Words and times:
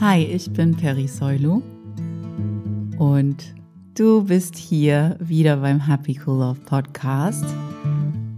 Hi, 0.00 0.22
ich 0.22 0.50
bin 0.50 0.74
Peri 0.74 1.06
Soilu 1.06 1.60
und 2.96 3.54
du 3.94 4.24
bist 4.24 4.56
hier 4.56 5.18
wieder 5.20 5.58
beim 5.58 5.78
Happy 5.78 6.18
Cool 6.26 6.38
Love 6.38 6.60
Podcast, 6.60 7.44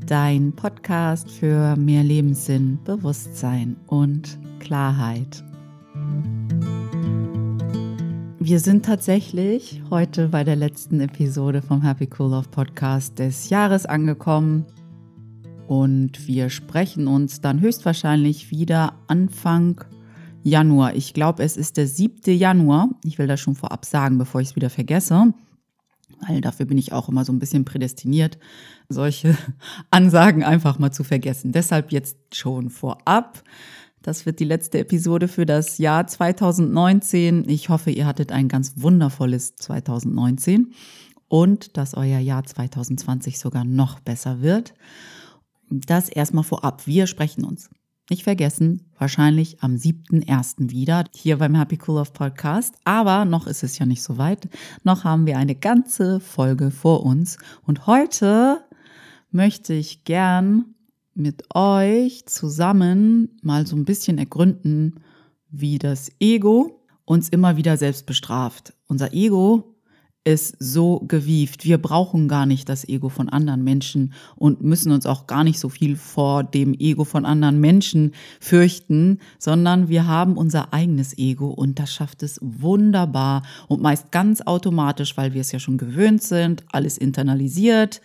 dein 0.05 0.53
Podcast 0.55 1.31
für 1.31 1.77
mehr 1.77 2.03
Lebenssinn, 2.03 2.81
Bewusstsein 2.83 3.77
und 3.87 4.41
Klarheit. 4.59 5.45
Wir 8.41 8.59
sind 8.59 8.85
tatsächlich 8.85 9.83
heute 9.89 10.31
bei 10.31 10.43
der 10.43 10.57
letzten 10.57 10.99
Episode 10.99 11.63
vom 11.63 11.81
Happy 11.83 12.09
Cool 12.19 12.33
Love 12.33 12.49
Podcast 12.49 13.21
des 13.21 13.51
Jahres 13.51 13.87
angekommen. 13.87 14.67
Und 15.69 16.27
wir 16.27 16.51
sprechen 16.51 17.07
uns 17.07 17.41
dann 17.41 17.61
höchstwahrscheinlich 17.61 18.51
wieder 18.51 18.95
Anfang 19.07 19.85
Januar. 20.43 20.95
Ich 20.95 21.15
glaube, 21.15 21.43
es 21.43 21.57
ist 21.57 21.77
der 21.77 21.87
7. 21.87 22.37
Januar. 22.37 22.91
Ich 23.05 23.19
will 23.19 23.27
das 23.27 23.41
schon 23.41 23.55
vorab 23.55 23.85
sagen, 23.85 24.19
bevor 24.19 24.41
ich 24.41 24.49
es 24.51 24.57
wieder 24.57 24.71
vergesse. 24.71 25.35
Weil 26.27 26.41
dafür 26.41 26.67
bin 26.67 26.79
ich 26.79 26.93
auch 26.93 27.09
immer 27.09 27.25
so 27.25 27.33
ein 27.33 27.39
bisschen 27.39 27.65
prädestiniert, 27.65 28.39
solche 28.89 29.37
Ansagen 29.91 30.45
einfach 30.45 30.79
mal 30.79 30.93
zu 30.93 31.05
vergessen. 31.05 31.53
Deshalb 31.53 31.93
jetzt 31.93 32.17
schon 32.33 32.71
vorab. 32.71 33.43
Das 34.03 34.27
wird 34.27 34.41
die 34.41 34.45
letzte 34.45 34.81
Episode 34.81 35.29
für 35.29 35.47
das 35.47 35.79
Jahr 35.79 36.07
2019. 36.07 37.49
Ich 37.49 37.69
hoffe, 37.69 37.91
ihr 37.91 38.07
hattet 38.07 38.33
ein 38.33 38.49
ganz 38.49 38.75
wundervolles 38.77 39.55
2019 39.57 40.73
und 41.29 41.77
dass 41.77 41.95
euer 41.95 42.19
Jahr 42.19 42.45
2020 42.45 43.39
sogar 43.39 43.65
noch 43.65 44.01
besser 44.01 44.43
wird. 44.43 44.75
Das 45.71 46.09
erstmal 46.09 46.45
vorab. 46.45 46.87
Wir 46.87 47.07
sprechen 47.07 47.45
uns. 47.45 47.71
Nicht 48.13 48.25
vergessen, 48.25 48.83
wahrscheinlich 48.99 49.63
am 49.63 49.77
7.1. 49.77 50.71
wieder 50.71 51.05
hier 51.15 51.39
beim 51.39 51.55
Happy 51.55 51.79
Cool 51.79 51.97
Love 51.97 52.11
Podcast. 52.13 52.75
Aber 52.85 53.25
noch 53.25 53.47
ist 53.47 53.63
es 53.63 53.79
ja 53.79 53.87
nicht 53.87 54.03
so 54.03 54.19
weit. 54.19 54.51
Noch 54.85 55.05
haben 55.05 55.25
wir 55.25 55.39
eine 55.39 55.55
ganze 55.55 56.21
Folge 56.21 56.71
vor 56.71 57.07
uns. 57.07 57.39
Und 57.65 57.87
heute 57.87 58.61
möchte 59.31 59.73
ich 59.73 60.05
gern 60.05 60.75
mit 61.15 61.45
euch 61.55 62.27
zusammen 62.27 63.31
mal 63.41 63.67
so 63.67 63.77
ein 63.77 63.87
bisschen 63.87 64.19
ergründen, 64.19 65.01
wie 65.49 65.79
das 65.79 66.13
Ego 66.21 66.85
uns 67.07 67.31
immer 67.31 67.57
wieder 67.57 67.79
selbst 67.79 68.05
bestraft. 68.05 68.75
Unser 68.89 69.15
Ego 69.15 69.72
ist 70.25 70.55
so 70.61 71.01
gewieft. 71.01 71.65
Wir 71.65 71.79
brauchen 71.79 72.29
gar 72.29 72.47
nicht 72.47 72.69
das 72.69 72.89
Ego 72.89 73.09
von 73.09 73.29
anderen 73.29 73.65
Menschen 73.65 74.13
und 74.37 74.63
müssen 74.63 74.93
uns 74.93 75.05
auch 75.05 75.27
gar 75.27 75.43
nicht 75.43 75.59
so 75.59 75.69
viel 75.69 75.97
vor 75.97 76.45
dem 76.45 76.75
Ego 76.75 77.05
von 77.05 77.25
anderen 77.25 77.61
Menschen 77.61 78.13
fürchten, 78.39 79.19
sondern 79.39 79.89
wir 79.89 80.07
haben 80.07 80.37
unser 80.37 80.73
eigenes 80.73 81.19
Ego 81.19 81.49
und 81.49 81.79
das 81.79 81.93
schafft 81.93 82.23
es 82.23 82.39
wunderbar 82.41 83.43
und 83.67 83.83
meist 83.83 84.13
ganz 84.13 84.41
automatisch, 84.43 85.17
weil 85.17 85.35
wir 85.35 85.41
es 85.41 85.51
ja 85.51 85.59
schon 85.59 85.77
gewöhnt 85.77 86.23
sind, 86.23 86.65
alles 86.71 86.99
internalisiert 86.99 88.01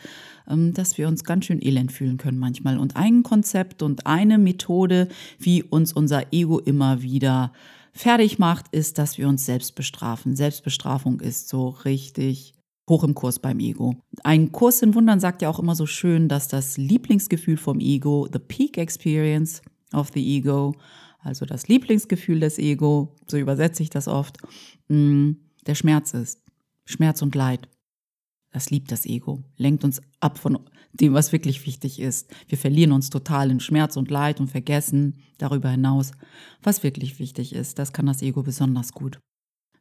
ähm, 0.50 0.74
dass 0.74 0.98
wir 0.98 1.08
uns 1.08 1.24
ganz 1.24 1.46
schön 1.46 1.62
elend 1.62 1.92
fühlen 1.92 2.18
können 2.18 2.40
manchmal. 2.40 2.78
Und 2.78 2.96
ein 2.96 3.24
Konzept 3.24 3.84
und 3.84 4.08
eine 4.08 4.38
Methode, 4.38 5.10
wie 5.40 5.62
uns 5.62 5.94
unser 5.94 6.32
Ego 6.32 6.60
immer 6.60 7.02
wieder 7.02 7.52
fertig 7.98 8.40
macht, 8.40 8.68
ist, 8.72 8.98
dass 8.98 9.18
wir 9.18 9.28
uns 9.28 9.46
selbst 9.46 9.76
bestrafen. 9.76 10.36
Selbstbestrafung 10.36 11.20
ist 11.20 11.50
so 11.50 11.70
richtig 11.70 12.54
hoch 12.90 13.04
im 13.04 13.16
Kurs 13.16 13.40
beim 13.40 13.60
Ego. 13.60 13.96
Ein 14.24 14.52
Kurs 14.52 14.82
in 14.82 14.96
Wundern 14.96 15.20
sagt 15.20 15.42
ja 15.42 15.50
auch 15.50 15.60
immer 15.60 15.76
so 15.76 15.86
schön, 15.86 16.30
dass 16.30 16.48
das 16.48 16.78
Lieblingsgefühl 16.78 17.58
vom 17.58 17.80
Ego, 17.80 18.28
the 18.32 18.40
peak 18.40 18.78
experience 18.78 19.62
of 19.94 20.12
the 20.14 20.38
ego, 20.38 20.76
also 21.20 21.46
das 21.46 21.68
Lieblingsgefühl 21.68 22.40
des 22.40 22.58
Ego, 22.58 23.16
so 23.28 23.38
übersetze 23.38 23.84
ich 23.84 23.90
das 23.90 24.08
oft, 24.08 24.38
mm, 24.88 25.32
der 25.66 25.76
Schmerz 25.76 26.14
ist. 26.14 26.42
Schmerz 26.86 27.22
und 27.22 27.36
Leid. 27.36 27.68
Das 28.58 28.72
liebt 28.72 28.92
das 28.92 29.06
Ego, 29.06 29.44
lenkt 29.58 29.84
uns 29.84 30.02
ab 30.20 30.40
von 30.40 30.58
dem, 30.92 31.14
was 31.14 31.32
wirklich 31.32 31.68
wichtig 31.68 32.00
ist. 32.00 32.34
Wir 32.48 32.58
verlieren 32.58 32.92
uns 32.92 33.12
total 33.12 33.52
in 33.52 33.60
Schmerz 33.60 33.98
und 33.98 34.10
Leid 34.10 34.40
und 34.40 34.48
vergessen 34.48 35.20
darüber 35.38 35.70
hinaus, 35.70 36.14
was 36.64 36.82
wirklich 36.82 37.20
wichtig 37.20 37.54
ist. 37.54 37.78
Das 37.78 37.94
kann 37.94 38.08
das 38.08 38.24
Ego 38.24 38.42
besonders 38.42 38.94
gut. 38.94 39.20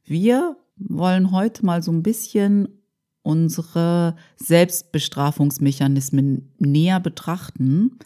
Wir 0.05 0.59
wollen 0.77 1.31
heute 1.31 1.65
mal 1.65 1.83
so 1.83 1.91
ein 1.91 2.03
bisschen 2.03 2.69
unsere 3.23 4.15
Selbstbestrafungsmechanismen 4.37 6.53
näher 6.59 7.01
betrachten. 7.01 7.99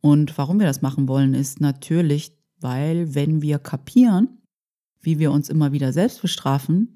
Und 0.00 0.38
warum 0.38 0.58
wir 0.58 0.66
das 0.66 0.80
machen 0.80 1.06
wollen, 1.06 1.34
ist 1.34 1.60
natürlich, 1.60 2.32
weil 2.60 3.14
wenn 3.14 3.42
wir 3.42 3.58
kapieren, 3.58 4.38
wie 5.02 5.18
wir 5.18 5.32
uns 5.32 5.50
immer 5.50 5.72
wieder 5.72 5.92
selbst 5.92 6.22
bestrafen, 6.22 6.94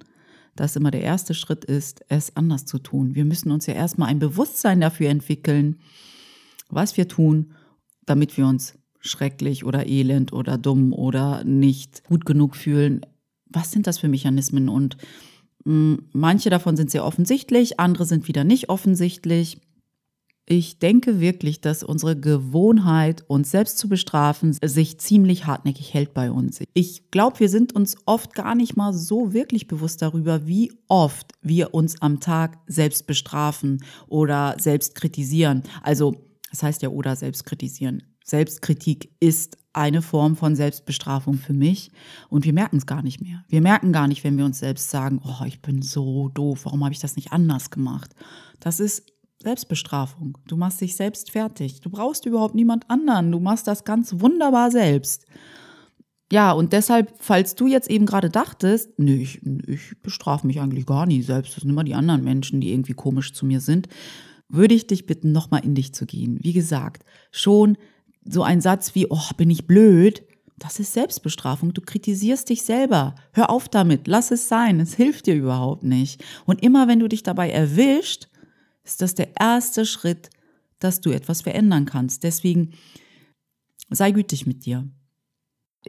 dass 0.60 0.76
immer 0.76 0.90
der 0.90 1.02
erste 1.02 1.34
Schritt 1.34 1.64
ist, 1.64 2.04
es 2.08 2.34
anders 2.36 2.64
zu 2.64 2.78
tun. 2.78 3.14
Wir 3.14 3.24
müssen 3.24 3.52
uns 3.52 3.66
ja 3.66 3.74
erstmal 3.74 4.08
ein 4.08 4.18
Bewusstsein 4.18 4.80
dafür 4.80 5.08
entwickeln, 5.08 5.76
was 6.68 6.96
wir 6.96 7.06
tun, 7.06 7.52
damit 8.04 8.36
wir 8.36 8.46
uns 8.46 8.74
schrecklich 9.00 9.64
oder 9.64 9.86
elend 9.86 10.32
oder 10.32 10.58
dumm 10.58 10.92
oder 10.92 11.44
nicht 11.44 12.02
gut 12.04 12.26
genug 12.26 12.56
fühlen. 12.56 13.02
Was 13.46 13.70
sind 13.70 13.86
das 13.86 13.98
für 13.98 14.08
Mechanismen? 14.08 14.68
Und 14.68 14.96
mh, 15.64 15.72
hm, 15.72 16.08
manche 16.12 16.50
davon 16.50 16.76
sind 16.76 16.90
sehr 16.90 17.04
offensichtlich, 17.04 17.78
andere 17.78 18.04
sind 18.04 18.26
wieder 18.26 18.42
nicht 18.42 18.68
offensichtlich. 18.68 19.60
Ich 20.50 20.78
denke 20.78 21.20
wirklich, 21.20 21.60
dass 21.60 21.82
unsere 21.82 22.18
Gewohnheit, 22.18 23.22
uns 23.28 23.50
selbst 23.50 23.76
zu 23.76 23.86
bestrafen, 23.86 24.56
sich 24.64 24.98
ziemlich 24.98 25.44
hartnäckig 25.44 25.92
hält 25.92 26.14
bei 26.14 26.30
uns. 26.30 26.60
Ich 26.72 27.10
glaube, 27.10 27.40
wir 27.40 27.50
sind 27.50 27.74
uns 27.74 27.98
oft 28.06 28.32
gar 28.32 28.54
nicht 28.54 28.74
mal 28.74 28.94
so 28.94 29.34
wirklich 29.34 29.68
bewusst 29.68 30.00
darüber, 30.00 30.46
wie 30.46 30.72
oft 30.88 31.32
wir 31.42 31.74
uns 31.74 32.00
am 32.00 32.20
Tag 32.20 32.56
selbst 32.66 33.06
bestrafen 33.06 33.84
oder 34.06 34.56
selbst 34.58 34.94
kritisieren. 34.94 35.64
Also, 35.82 36.14
das 36.48 36.62
heißt 36.62 36.80
ja 36.80 36.88
oder 36.88 37.14
selbst 37.14 37.44
kritisieren. 37.44 38.02
Selbstkritik 38.24 39.10
ist 39.20 39.58
eine 39.74 40.00
Form 40.00 40.34
von 40.34 40.56
Selbstbestrafung 40.56 41.34
für 41.34 41.52
mich 41.52 41.90
und 42.30 42.46
wir 42.46 42.54
merken 42.54 42.78
es 42.78 42.86
gar 42.86 43.02
nicht 43.02 43.20
mehr. 43.20 43.44
Wir 43.48 43.60
merken 43.60 43.92
gar 43.92 44.08
nicht, 44.08 44.24
wenn 44.24 44.38
wir 44.38 44.46
uns 44.46 44.60
selbst 44.60 44.90
sagen, 44.90 45.20
oh, 45.24 45.44
ich 45.44 45.60
bin 45.60 45.82
so 45.82 46.30
doof, 46.30 46.64
warum 46.64 46.84
habe 46.84 46.92
ich 46.94 47.00
das 47.00 47.16
nicht 47.16 47.32
anders 47.32 47.70
gemacht? 47.70 48.14
Das 48.60 48.80
ist 48.80 49.02
Selbstbestrafung. 49.42 50.36
Du 50.48 50.56
machst 50.56 50.80
dich 50.80 50.96
selbst 50.96 51.30
fertig. 51.30 51.80
Du 51.80 51.90
brauchst 51.90 52.26
überhaupt 52.26 52.54
niemand 52.54 52.90
anderen. 52.90 53.30
Du 53.30 53.40
machst 53.40 53.66
das 53.66 53.84
ganz 53.84 54.20
wunderbar 54.20 54.70
selbst. 54.70 55.26
Ja, 56.30 56.52
und 56.52 56.72
deshalb, 56.72 57.14
falls 57.18 57.54
du 57.54 57.66
jetzt 57.66 57.88
eben 57.88 58.04
gerade 58.04 58.28
dachtest, 58.28 58.98
nö, 58.98 59.14
ich, 59.14 59.40
ich 59.66 60.02
bestrafe 60.02 60.46
mich 60.46 60.60
eigentlich 60.60 60.84
gar 60.84 61.06
nie 61.06 61.22
selbst, 61.22 61.56
das 61.56 61.62
sind 61.62 61.70
immer 61.70 61.84
die 61.84 61.94
anderen 61.94 62.22
Menschen, 62.22 62.60
die 62.60 62.70
irgendwie 62.72 62.92
komisch 62.92 63.32
zu 63.32 63.46
mir 63.46 63.60
sind, 63.60 63.88
würde 64.48 64.74
ich 64.74 64.86
dich 64.86 65.06
bitten, 65.06 65.32
nochmal 65.32 65.64
in 65.64 65.74
dich 65.74 65.94
zu 65.94 66.04
gehen. 66.04 66.38
Wie 66.42 66.52
gesagt, 66.52 67.04
schon 67.30 67.78
so 68.24 68.42
ein 68.42 68.60
Satz 68.60 68.94
wie, 68.94 69.06
oh, 69.08 69.30
bin 69.38 69.48
ich 69.48 69.66
blöd, 69.66 70.22
das 70.58 70.80
ist 70.80 70.92
Selbstbestrafung. 70.92 71.72
Du 71.72 71.80
kritisierst 71.80 72.48
dich 72.48 72.62
selber. 72.62 73.14
Hör 73.32 73.48
auf 73.50 73.68
damit, 73.68 74.06
lass 74.06 74.30
es 74.30 74.48
sein, 74.48 74.80
es 74.80 74.94
hilft 74.94 75.26
dir 75.26 75.34
überhaupt 75.34 75.84
nicht. 75.84 76.22
Und 76.44 76.62
immer 76.62 76.88
wenn 76.88 76.98
du 76.98 77.08
dich 77.08 77.22
dabei 77.22 77.50
erwischt, 77.50 78.27
ist 78.88 79.02
das 79.02 79.14
der 79.14 79.28
erste 79.38 79.86
Schritt, 79.86 80.30
dass 80.78 81.00
du 81.00 81.10
etwas 81.10 81.42
verändern 81.42 81.84
kannst. 81.84 82.24
Deswegen 82.24 82.72
sei 83.90 84.10
gütig 84.10 84.46
mit 84.46 84.66
dir. 84.66 84.88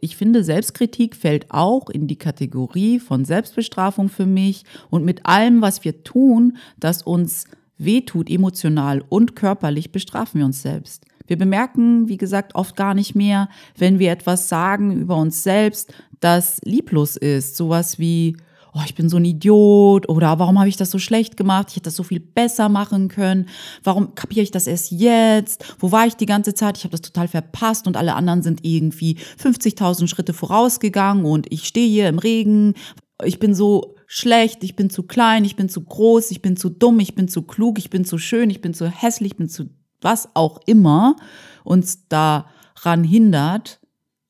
Ich 0.01 0.15
finde, 0.15 0.43
Selbstkritik 0.43 1.15
fällt 1.15 1.51
auch 1.51 1.89
in 1.89 2.07
die 2.07 2.17
Kategorie 2.17 2.99
von 2.99 3.25
Selbstbestrafung 3.25 4.09
für 4.09 4.25
mich 4.25 4.63
und 4.89 5.03
mit 5.03 5.25
allem, 5.25 5.61
was 5.61 5.83
wir 5.83 6.03
tun, 6.03 6.57
das 6.77 7.01
uns 7.01 7.45
wehtut, 7.77 8.29
emotional 8.29 9.03
und 9.09 9.35
körperlich, 9.35 9.91
bestrafen 9.91 10.39
wir 10.39 10.45
uns 10.45 10.61
selbst. 10.61 11.05
Wir 11.27 11.38
bemerken, 11.38 12.07
wie 12.09 12.17
gesagt, 12.17 12.55
oft 12.55 12.75
gar 12.75 12.93
nicht 12.93 13.15
mehr, 13.15 13.49
wenn 13.77 13.99
wir 13.99 14.11
etwas 14.11 14.50
sagen 14.50 14.91
über 14.91 15.15
uns 15.15 15.44
selbst, 15.44 15.94
das 16.19 16.59
lieblos 16.63 17.15
ist. 17.15 17.56
Sowas 17.56 18.00
wie, 18.00 18.35
oh, 18.79 18.83
ich 18.85 18.95
bin 18.95 19.09
so 19.09 19.17
ein 19.17 19.25
Idiot 19.25 20.07
oder 20.09 20.39
warum 20.39 20.57
habe 20.59 20.69
ich 20.69 20.77
das 20.77 20.91
so 20.91 20.99
schlecht 20.99 21.37
gemacht? 21.37 21.67
Ich 21.69 21.75
hätte 21.75 21.85
das 21.85 21.95
so 21.95 22.03
viel 22.03 22.19
besser 22.19 22.69
machen 22.69 23.07
können. 23.07 23.47
Warum 23.83 24.15
kapiere 24.15 24.43
ich 24.43 24.51
das 24.51 24.67
erst 24.67 24.91
jetzt? 24.91 25.75
Wo 25.79 25.91
war 25.91 26.07
ich 26.07 26.15
die 26.15 26.25
ganze 26.25 26.53
Zeit? 26.53 26.77
Ich 26.77 26.83
habe 26.83 26.91
das 26.91 27.01
total 27.01 27.27
verpasst 27.27 27.87
und 27.87 27.97
alle 27.97 28.15
anderen 28.15 28.41
sind 28.41 28.63
irgendwie 28.63 29.17
50.000 29.41 30.07
Schritte 30.07 30.33
vorausgegangen 30.33 31.25
und 31.25 31.51
ich 31.51 31.65
stehe 31.65 31.89
hier 31.89 32.07
im 32.07 32.19
Regen. 32.19 32.75
Ich 33.23 33.39
bin 33.39 33.53
so 33.53 33.95
schlecht, 34.07 34.63
ich 34.63 34.75
bin 34.75 34.89
zu 34.89 35.03
klein, 35.03 35.45
ich 35.45 35.55
bin 35.55 35.69
zu 35.69 35.81
groß, 35.81 36.31
ich 36.31 36.41
bin 36.41 36.57
zu 36.57 36.69
dumm, 36.69 36.99
ich 36.99 37.15
bin 37.15 37.27
zu 37.27 37.43
klug, 37.43 37.77
ich 37.77 37.89
bin 37.89 38.05
zu 38.05 38.17
schön, 38.17 38.49
ich 38.49 38.61
bin 38.61 38.73
zu 38.73 38.87
hässlich, 38.87 39.33
ich 39.33 39.37
bin 39.37 39.49
zu 39.49 39.69
was 40.01 40.29
auch 40.33 40.61
immer 40.65 41.15
uns 41.63 42.07
daran 42.07 43.03
hindert, 43.03 43.78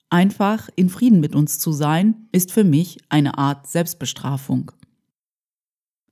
Einfach 0.10 0.70
in 0.76 0.90
Frieden 0.90 1.20
mit 1.20 1.36
uns 1.36 1.60
zu 1.60 1.72
sein, 1.72 2.28
ist 2.32 2.52
für 2.52 2.64
mich 2.64 2.98
eine 3.10 3.38
Art 3.38 3.68
Selbstbestrafung. 3.68 4.72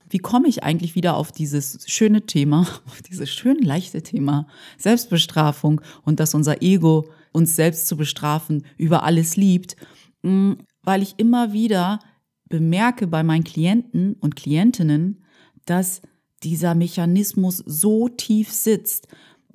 Wie 0.09 0.19
komme 0.19 0.47
ich 0.47 0.63
eigentlich 0.63 0.95
wieder 0.95 1.17
auf 1.17 1.31
dieses 1.31 1.83
schöne 1.87 2.25
Thema, 2.25 2.61
auf 2.85 3.01
dieses 3.01 3.29
schön 3.29 3.59
leichte 3.59 4.01
Thema 4.03 4.47
Selbstbestrafung 4.77 5.81
und 6.03 6.19
dass 6.19 6.33
unser 6.33 6.61
Ego 6.61 7.09
uns 7.31 7.55
selbst 7.55 7.87
zu 7.87 7.97
bestrafen 7.97 8.65
über 8.77 9.03
alles 9.03 9.35
liebt? 9.35 9.75
Hm, 10.23 10.57
weil 10.83 11.01
ich 11.01 11.15
immer 11.17 11.51
wieder 11.51 11.99
bemerke 12.47 13.07
bei 13.07 13.23
meinen 13.23 13.43
Klienten 13.43 14.13
und 14.13 14.35
Klientinnen, 14.35 15.23
dass 15.65 16.01
dieser 16.43 16.75
Mechanismus 16.75 17.57
so 17.65 18.07
tief 18.07 18.51
sitzt. 18.51 19.07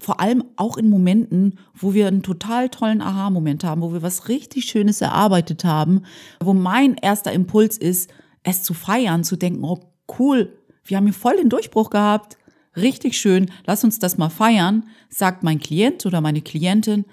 Vor 0.02 0.18
allem 0.18 0.42
auch 0.56 0.76
in 0.76 0.90
Momenten, 0.90 1.60
wo 1.74 1.94
wir 1.94 2.08
einen 2.08 2.24
total 2.24 2.68
tollen 2.68 3.00
Aha-Moment 3.00 3.62
haben, 3.62 3.82
wo 3.82 3.92
wir 3.92 4.02
was 4.02 4.28
richtig 4.28 4.64
Schönes 4.64 5.00
erarbeitet 5.00 5.64
haben, 5.64 6.02
wo 6.40 6.54
mein 6.54 6.96
erster 6.96 7.32
Impuls 7.32 7.78
ist, 7.78 8.10
es 8.42 8.64
zu 8.64 8.74
feiern, 8.74 9.22
zu 9.22 9.36
denken, 9.36 9.62
oh 9.62 9.78
cool, 10.18 10.58
wir 10.84 10.96
haben 10.96 11.04
hier 11.04 11.14
voll 11.14 11.36
den 11.36 11.48
Durchbruch 11.48 11.90
gehabt, 11.90 12.36
richtig 12.76 13.16
schön, 13.16 13.48
lass 13.64 13.84
uns 13.84 14.00
das 14.00 14.18
mal 14.18 14.28
feiern, 14.28 14.88
sagt 15.08 15.44
mein 15.44 15.60
Klient 15.60 16.04
oder 16.04 16.20
meine 16.20 16.42
Klientin, 16.42 17.04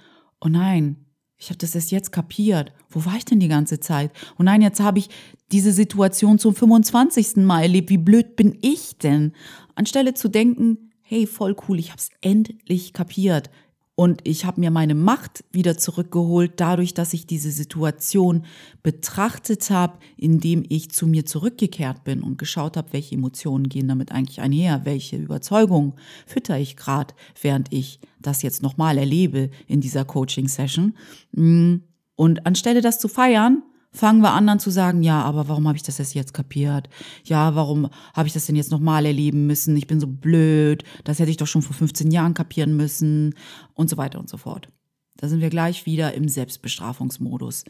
oh 0.41 0.47
nein, 0.47 1.05
ich 1.37 1.49
habe 1.49 1.57
das 1.59 1.75
erst 1.75 1.91
jetzt 1.91 2.11
kapiert. 2.11 2.73
Wo 2.89 3.05
war 3.05 3.15
ich 3.15 3.23
denn 3.23 3.39
die 3.39 3.47
ganze 3.47 3.79
Zeit? 3.79 4.11
Und 4.37 4.45
nein, 4.45 4.61
jetzt 4.61 4.81
habe 4.81 4.97
ich 4.97 5.09
diese 5.51 5.71
Situation 5.71 6.39
zum 6.39 6.53
25. 6.55 7.37
Mal 7.37 7.61
erlebt. 7.61 7.89
Wie 7.89 7.97
blöd 7.97 8.35
bin 8.35 8.57
ich 8.61 8.97
denn? 8.97 9.33
Anstelle 9.75 10.15
zu 10.15 10.27
denken, 10.27 10.88
hey, 11.09 11.25
voll 11.25 11.55
cool, 11.67 11.79
ich 11.79 11.89
habe 11.89 11.97
es 11.97 12.11
endlich 12.21 12.93
kapiert. 12.93 13.49
Und 13.95 14.21
ich 14.25 14.45
habe 14.45 14.61
mir 14.61 14.69
meine 14.69 14.93
Macht 14.93 15.43
wieder 15.51 15.75
zurückgeholt, 15.75 16.53
dadurch, 16.57 16.93
dass 16.93 17.13
ich 17.13 17.25
diese 17.25 17.51
Situation 17.51 18.45
betrachtet 18.83 19.71
habe, 19.71 19.97
indem 20.15 20.63
ich 20.69 20.91
zu 20.91 21.07
mir 21.07 21.25
zurückgekehrt 21.25 22.03
bin 22.03 22.21
und 22.21 22.37
geschaut 22.37 22.77
habe, 22.77 22.93
welche 22.93 23.15
Emotionen 23.15 23.67
gehen 23.67 23.87
damit 23.87 24.11
eigentlich 24.11 24.39
einher, 24.39 24.85
welche 24.85 25.17
Überzeugungen 25.17 25.95
fütter 26.27 26.59
ich 26.59 26.77
gerade, 26.77 27.15
während 27.41 27.73
ich 27.73 27.99
das 28.21 28.43
jetzt 28.43 28.61
nochmal 28.61 28.99
erlebe 28.99 29.49
in 29.67 29.81
dieser 29.81 30.05
Coaching-Session. 30.05 30.95
Mm. 31.31 31.77
Und 32.15 32.45
anstelle 32.45 32.81
das 32.81 32.99
zu 32.99 33.07
feiern, 33.07 33.63
fangen 33.91 34.21
wir 34.21 34.33
an 34.33 34.47
dann 34.47 34.59
zu 34.59 34.69
sagen, 34.69 35.03
ja, 35.03 35.21
aber 35.23 35.47
warum 35.47 35.67
habe 35.67 35.77
ich 35.77 35.83
das 35.83 35.99
erst 35.99 36.13
jetzt 36.13 36.33
kapiert? 36.33 36.89
Ja, 37.23 37.55
warum 37.55 37.89
habe 38.13 38.27
ich 38.27 38.33
das 38.33 38.45
denn 38.45 38.55
jetzt 38.55 38.71
nochmal 38.71 39.05
erleben 39.05 39.47
müssen? 39.47 39.75
Ich 39.77 39.87
bin 39.87 39.99
so 39.99 40.07
blöd, 40.07 40.83
das 41.03 41.19
hätte 41.19 41.31
ich 41.31 41.37
doch 41.37 41.47
schon 41.47 41.61
vor 41.61 41.75
15 41.75 42.11
Jahren 42.11 42.33
kapieren 42.33 42.77
müssen 42.77 43.35
und 43.73 43.89
so 43.89 43.97
weiter 43.97 44.19
und 44.19 44.29
so 44.29 44.37
fort. 44.37 44.69
Da 45.17 45.27
sind 45.27 45.41
wir 45.41 45.49
gleich 45.49 45.85
wieder 45.85 46.13
im 46.13 46.29
Selbstbestrafungsmodus. 46.29 47.65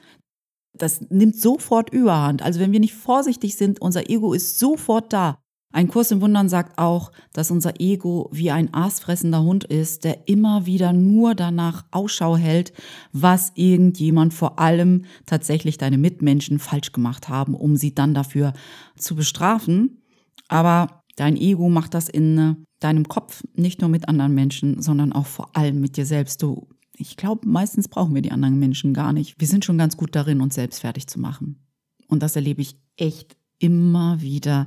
Das 0.73 1.01
nimmt 1.09 1.35
sofort 1.35 1.89
überhand. 1.89 2.41
Also 2.41 2.59
wenn 2.59 2.71
wir 2.71 2.79
nicht 2.79 2.93
vorsichtig 2.93 3.55
sind, 3.55 3.81
unser 3.81 4.09
Ego 4.09 4.33
ist 4.33 4.59
sofort 4.59 5.11
da. 5.13 5.39
Ein 5.71 5.87
Kurs 5.87 6.09
im 6.09 6.21
Wundern 6.21 6.49
sagt 6.49 6.79
auch, 6.79 7.11
dass 7.31 7.51
unser 7.51 7.79
Ego 7.79 8.29
wie 8.31 8.49
ein 8.49 8.73
aasfressender 8.73 9.43
Hund 9.43 9.63
ist, 9.65 10.03
der 10.03 10.27
immer 10.27 10.65
wieder 10.65 10.93
nur 10.93 11.35
danach 11.35 11.85
Ausschau 11.91 12.37
hält, 12.37 12.73
was 13.11 13.51
irgendjemand, 13.53 14.33
vor 14.33 14.57
allem 14.57 15.05
tatsächlich 15.27 15.77
deine 15.77 15.99
Mitmenschen, 15.99 16.57
falsch 16.57 16.91
gemacht 16.91 17.29
haben, 17.29 17.53
um 17.53 17.75
sie 17.75 17.93
dann 17.93 18.15
dafür 18.15 18.53
zu 18.97 19.15
bestrafen. 19.15 20.01
Aber 20.47 21.03
dein 21.15 21.37
Ego 21.37 21.69
macht 21.69 21.93
das 21.93 22.09
in 22.09 22.65
deinem 22.79 23.07
Kopf, 23.07 23.43
nicht 23.53 23.81
nur 23.81 23.89
mit 23.89 24.09
anderen 24.09 24.33
Menschen, 24.33 24.81
sondern 24.81 25.13
auch 25.13 25.27
vor 25.27 25.55
allem 25.55 25.79
mit 25.79 25.97
dir 25.97 26.05
selbst. 26.07 26.41
Du, 26.41 26.67
ich 26.93 27.15
glaube, 27.15 27.47
meistens 27.47 27.87
brauchen 27.87 28.15
wir 28.15 28.23
die 28.23 28.31
anderen 28.31 28.57
Menschen 28.57 28.95
gar 28.95 29.13
nicht. 29.13 29.35
Wir 29.39 29.47
sind 29.47 29.65
schon 29.65 29.77
ganz 29.77 29.97
gut 29.97 30.15
darin, 30.15 30.41
uns 30.41 30.55
selbst 30.55 30.79
fertig 30.79 31.05
zu 31.05 31.19
machen. 31.19 31.67
Und 32.07 32.23
das 32.23 32.35
erlebe 32.35 32.63
ich 32.63 32.75
echt 32.97 33.37
immer 33.59 34.21
wieder 34.21 34.65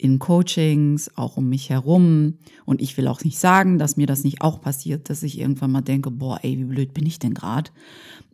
in 0.00 0.18
Coachings, 0.18 1.10
auch 1.16 1.36
um 1.36 1.48
mich 1.48 1.68
herum. 1.68 2.38
Und 2.64 2.80
ich 2.80 2.96
will 2.96 3.06
auch 3.06 3.22
nicht 3.22 3.38
sagen, 3.38 3.78
dass 3.78 3.96
mir 3.96 4.06
das 4.06 4.24
nicht 4.24 4.40
auch 4.40 4.60
passiert, 4.60 5.10
dass 5.10 5.22
ich 5.22 5.38
irgendwann 5.38 5.72
mal 5.72 5.82
denke, 5.82 6.10
boah, 6.10 6.38
ey, 6.42 6.58
wie 6.58 6.64
blöd 6.64 6.94
bin 6.94 7.06
ich 7.06 7.18
denn 7.18 7.34
gerade. 7.34 7.70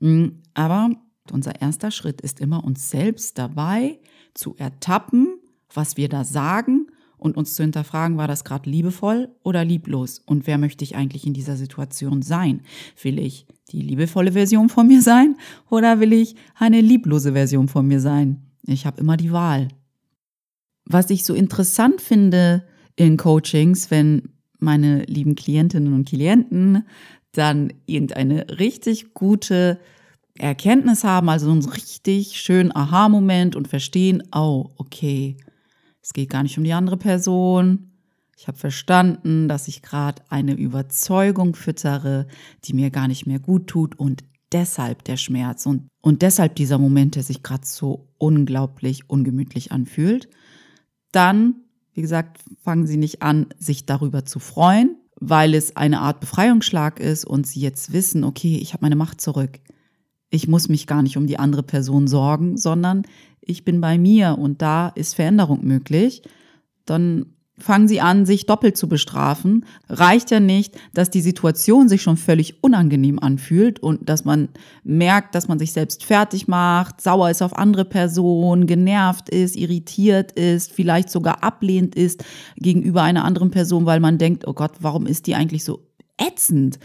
Mm, 0.01 0.27
aber 0.55 0.91
unser 1.33 1.61
erster 1.61 1.91
Schritt 1.91 2.21
ist 2.21 2.41
immer, 2.41 2.63
uns 2.63 2.89
selbst 2.91 3.37
dabei 3.37 3.99
zu 4.33 4.55
ertappen, 4.57 5.39
was 5.75 5.97
wir 5.97 6.09
da 6.09 6.23
sagen 6.23 6.87
und 7.19 7.37
uns 7.37 7.55
zu 7.55 7.65
hinterfragen, 7.65 8.17
war 8.17 8.29
das 8.29 8.45
gerade 8.45 8.71
liebevoll 8.71 9.35
oder 9.43 9.65
lieblos? 9.65 10.21
Und 10.25 10.47
wer 10.47 10.59
möchte 10.59 10.85
ich 10.85 10.95
eigentlich 10.95 11.27
in 11.27 11.35
dieser 11.35 11.57
Situation 11.57 12.23
sein? 12.23 12.61
Will 13.03 13.19
ich 13.19 13.47
die 13.73 13.81
liebevolle 13.81 14.33
Version 14.33 14.69
von 14.69 14.87
mir 14.87 15.03
sein 15.03 15.37
oder 15.69 15.99
will 15.99 16.13
ich 16.13 16.37
eine 16.55 16.81
lieblose 16.81 17.33
Version 17.33 17.67
von 17.67 17.89
mir 17.89 17.99
sein? 18.01 18.43
Ich 18.63 18.87
habe 18.87 19.01
immer 19.01 19.17
die 19.17 19.33
Wahl 19.33 19.69
was 20.87 21.11
ich 21.11 21.25
so 21.25 21.35
interessant 21.35 22.01
finde 22.01 22.65
in 22.95 23.17
Coachings, 23.17 23.91
wenn 23.91 24.31
meine 24.59 25.05
lieben 25.05 25.35
Klientinnen 25.35 25.93
und 25.93 26.09
Klienten 26.09 26.87
dann 27.33 27.73
irgendeine 27.85 28.59
richtig 28.59 29.13
gute 29.13 29.79
Erkenntnis 30.39 31.05
haben, 31.05 31.29
also 31.29 31.51
einen 31.51 31.65
richtig 31.65 32.41
schönen 32.41 32.75
Aha-Moment 32.75 33.57
und 33.57 33.69
verstehen, 33.69 34.23
oh, 34.35 34.71
okay, 34.77 35.37
es 36.03 36.13
geht 36.13 36.31
gar 36.31 36.43
nicht 36.43 36.57
um 36.57 36.65
die 36.65 36.73
andere 36.73 36.97
Person. 36.97 37.91
Ich 38.39 38.49
habe 38.49 38.59
verstanden, 38.59 39.49
dass 39.49 39.67
ich 39.67 39.83
gerade 39.83 40.23
eine 40.29 40.55
Überzeugung 40.55 41.55
füttere, 41.55 42.27
die 42.65 42.75
mir 42.75 42.91
gar 42.91 43.09
nicht 43.09 43.27
mehr 43.27 43.41
gut 43.41 43.67
tut 43.67 43.99
und 43.99 44.25
deshalb 44.53 45.05
der 45.05 45.17
Schmerz 45.17 45.67
und, 45.67 45.89
und 46.01 46.23
deshalb 46.23 46.55
dieser 46.55 46.79
Moment, 46.79 47.17
der 47.17 47.23
sich 47.23 47.43
gerade 47.43 47.67
so 47.67 48.09
unglaublich 48.19 49.11
ungemütlich 49.11 49.73
anfühlt 49.73 50.29
dann, 51.17 51.57
wie 51.95 52.03
gesagt, 52.03 52.43
fangen 52.63 52.87
Sie 52.87 52.99
nicht 52.99 53.23
an, 53.23 53.47
sich 53.59 53.87
darüber 53.87 54.25
zu 54.25 54.39
freuen, 54.39 54.97
weil 55.19 55.55
es 55.55 55.77
eine 55.77 56.01
Art 56.01 56.21
Befreiungsschlag 56.21 57.01
ist 57.01 57.25
und 57.25 57.47
Sie 57.47 57.61
jetzt 57.61 57.93
wissen, 57.93 58.23
okay, 58.23 58.59
ich 58.59 58.75
habe 58.75 58.85
meine 58.85 58.97
Macht 58.97 59.21
zurück. 59.21 59.59
Ich 60.29 60.47
muss 60.47 60.69
mich 60.69 60.87
gar 60.87 61.03
nicht 61.03 61.17
um 61.17 61.27
die 61.27 61.39
andere 61.39 61.63
Person 61.63 62.07
sorgen, 62.07 62.59
sondern 62.59 63.03
ich 63.41 63.65
bin 63.65 63.81
bei 63.81 63.97
mir 63.97 64.37
und 64.39 64.61
da 64.61 64.89
ist 64.89 65.15
Veränderung 65.15 65.65
möglich. 65.65 66.23
Dann 66.85 67.36
fangen 67.59 67.89
sie 67.89 68.01
an, 68.01 68.27
sich 68.27 68.47
doppelt 68.47 68.77
zu 68.77 68.89
bestrafen. 68.89 69.65
Reicht 69.89 70.31
ja 70.31 70.41
nicht, 70.41 70.77
dass 70.93 71.11
die 71.11 71.23
Situation 71.23 71.89
sich 71.89 72.03
schon 72.03 72.17
völlig 72.17 72.63
unangenehm 72.63 73.19
anfühlt 73.19 73.81
und 73.81 74.09
dass 74.09 74.25
man 74.25 74.49
merkt, 74.85 75.35
dass 75.35 75.49
man 75.49 75.59
sich 75.59 75.73
selbst 75.73 76.05
fertig 76.05 76.49
macht, 76.49 77.01
sauer 77.01 77.31
ist 77.31 77.43
auf 77.43 77.57
andere 77.57 77.87
Personen, 77.87 78.67
genervt 78.67 79.31
ist, 79.31 79.57
irritiert 79.57 80.33
ist, 80.33 80.73
vielleicht 80.73 81.09
sogar 81.11 81.43
ablehnt 81.43 81.95
ist 81.95 82.25
gegenüber 82.57 83.03
einer 83.03 83.25
anderen 83.25 83.51
Person, 83.51 83.87
weil 83.87 84.01
man 84.01 84.19
denkt, 84.19 84.47
oh 84.47 84.53
Gott, 84.53 84.73
warum 84.81 85.07
ist 85.07 85.27
die 85.27 85.35
eigentlich 85.35 85.65
so 85.65 85.81
ätzend? 86.19 86.79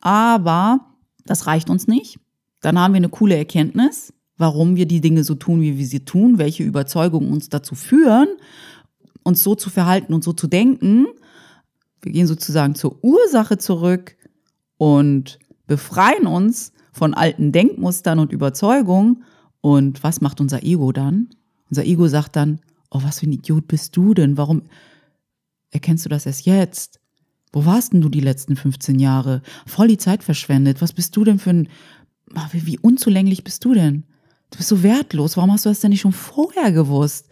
Aber 0.00 0.80
das 1.26 1.46
reicht 1.46 1.70
uns 1.70 1.88
nicht. 1.88 2.18
Dann 2.60 2.78
haben 2.78 2.94
wir 2.94 2.98
eine 2.98 3.08
coole 3.08 3.36
Erkenntnis, 3.36 4.12
warum 4.36 4.76
wir 4.76 4.86
die 4.86 5.00
Dinge 5.00 5.24
so 5.24 5.34
tun, 5.34 5.60
wie 5.60 5.76
wir 5.76 5.86
sie 5.86 6.04
tun, 6.04 6.38
welche 6.38 6.62
Überzeugungen 6.62 7.32
uns 7.32 7.48
dazu 7.48 7.74
führen 7.74 8.28
uns 9.24 9.42
so 9.42 9.54
zu 9.54 9.70
verhalten 9.70 10.14
und 10.14 10.22
so 10.22 10.32
zu 10.32 10.46
denken. 10.46 11.06
Wir 12.02 12.12
gehen 12.12 12.26
sozusagen 12.26 12.74
zur 12.74 13.02
Ursache 13.02 13.58
zurück 13.58 14.16
und 14.76 15.38
befreien 15.66 16.26
uns 16.26 16.72
von 16.92 17.14
alten 17.14 17.50
Denkmustern 17.50 18.18
und 18.20 18.30
Überzeugungen. 18.30 19.24
Und 19.60 20.04
was 20.04 20.20
macht 20.20 20.40
unser 20.40 20.62
Ego 20.62 20.92
dann? 20.92 21.30
Unser 21.70 21.84
Ego 21.84 22.06
sagt 22.06 22.36
dann, 22.36 22.60
oh, 22.90 23.00
was 23.02 23.20
für 23.20 23.26
ein 23.26 23.32
Idiot 23.32 23.66
bist 23.66 23.96
du 23.96 24.14
denn? 24.14 24.36
Warum 24.36 24.62
erkennst 25.70 26.04
du 26.04 26.08
das 26.08 26.26
erst 26.26 26.46
jetzt? 26.46 27.00
Wo 27.52 27.64
warst 27.64 27.92
denn 27.92 28.00
du 28.00 28.08
die 28.08 28.20
letzten 28.20 28.56
15 28.56 28.98
Jahre? 28.98 29.42
Voll 29.66 29.88
die 29.88 29.98
Zeit 29.98 30.22
verschwendet. 30.22 30.82
Was 30.82 30.92
bist 30.92 31.16
du 31.16 31.24
denn 31.24 31.38
für 31.38 31.50
ein, 31.50 31.68
ah, 32.34 32.48
wie 32.52 32.78
unzulänglich 32.78 33.42
bist 33.42 33.64
du 33.64 33.74
denn? 33.74 34.04
Du 34.50 34.58
bist 34.58 34.68
so 34.68 34.82
wertlos. 34.82 35.36
Warum 35.36 35.52
hast 35.52 35.64
du 35.64 35.68
das 35.68 35.80
denn 35.80 35.90
nicht 35.90 36.02
schon 36.02 36.12
vorher 36.12 36.70
gewusst? 36.70 37.28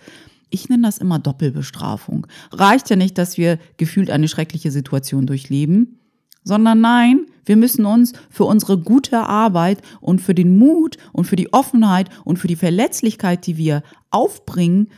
Ich 0.53 0.69
nenne 0.69 0.87
das 0.87 0.99
immer 0.99 1.19
Doppelbestrafung. 1.19 2.27
Reicht 2.53 2.91
ja 2.91 2.97
nicht, 2.97 3.17
dass 3.17 3.39
wir 3.39 3.59
gefühlt 3.79 4.11
eine 4.11 4.29
schreckliche 4.29 4.71
Situation 4.71 5.27
durchleben, 5.27 5.99
sondern 6.45 6.81
nein, 6.83 7.27
wir 7.47 7.57
müssen 7.57 7.87
uns 7.87 8.13
für 8.29 8.45
unsere 8.45 8.79
gute 8.79 9.21
Arbeit 9.21 9.81
und 10.01 10.21
für 10.21 10.35
den 10.35 10.59
Mut 10.59 10.99
und 11.13 11.25
für 11.25 11.37
die 11.37 11.53
Offenheit 11.55 12.11
und 12.25 12.39
für 12.39 12.49
die 12.49 12.57
Verletzlichkeit, 12.57 13.47
die 13.47 13.57
wir 13.57 13.83
aufbringen, 14.11 14.89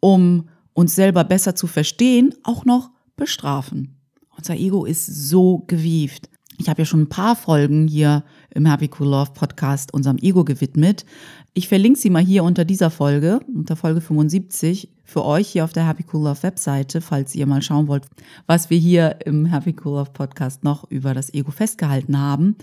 um 0.00 0.48
uns 0.74 0.94
selber 0.94 1.24
besser 1.24 1.54
zu 1.54 1.66
verstehen, 1.66 2.34
auch 2.42 2.66
noch 2.66 2.90
bestrafen. 3.16 3.96
Unser 4.36 4.56
Ego 4.56 4.84
ist 4.84 5.06
so 5.06 5.64
gewieft. 5.66 6.28
Ich 6.60 6.68
habe 6.68 6.82
ja 6.82 6.86
schon 6.86 7.02
ein 7.02 7.08
paar 7.08 7.36
Folgen 7.36 7.86
hier 7.86 8.24
im 8.50 8.66
Happy 8.66 8.90
Cool 8.98 9.08
Love 9.08 9.30
Podcast 9.32 9.94
unserem 9.94 10.18
Ego 10.18 10.44
gewidmet. 10.44 11.06
Ich 11.54 11.66
verlinke 11.68 11.98
sie 11.98 12.10
mal 12.10 12.22
hier 12.22 12.44
unter 12.44 12.64
dieser 12.64 12.90
Folge, 12.90 13.40
unter 13.52 13.74
Folge 13.74 14.00
75, 14.00 14.90
für 15.02 15.24
euch 15.24 15.48
hier 15.48 15.64
auf 15.64 15.72
der 15.72 15.88
Happy 15.88 16.04
Cool 16.12 16.24
Love 16.24 16.42
Webseite, 16.42 17.00
falls 17.00 17.34
ihr 17.34 17.46
mal 17.46 17.62
schauen 17.62 17.88
wollt, 17.88 18.04
was 18.46 18.70
wir 18.70 18.78
hier 18.78 19.18
im 19.24 19.46
Happy 19.46 19.74
Cool 19.82 19.94
Love 19.98 20.10
Podcast 20.12 20.62
noch 20.62 20.88
über 20.90 21.14
das 21.14 21.32
Ego 21.32 21.50
festgehalten 21.50 22.18
haben, 22.18 22.56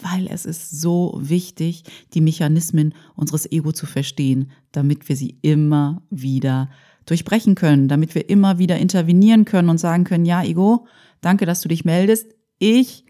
weil 0.00 0.26
es 0.26 0.46
ist 0.46 0.80
so 0.80 1.18
wichtig, 1.22 1.84
die 2.14 2.22
Mechanismen 2.22 2.94
unseres 3.14 3.50
Ego 3.52 3.72
zu 3.72 3.86
verstehen, 3.86 4.50
damit 4.72 5.08
wir 5.08 5.16
sie 5.16 5.36
immer 5.42 6.02
wieder 6.10 6.70
durchbrechen 7.06 7.54
können, 7.54 7.88
damit 7.88 8.14
wir 8.14 8.30
immer 8.30 8.58
wieder 8.58 8.78
intervenieren 8.78 9.44
können 9.44 9.68
und 9.68 9.78
sagen 9.78 10.04
können, 10.04 10.24
ja, 10.24 10.42
Ego, 10.42 10.86
danke, 11.20 11.46
dass 11.46 11.60
du 11.60 11.68
dich 11.68 11.84
meldest. 11.84 12.34
Ich 12.58 13.04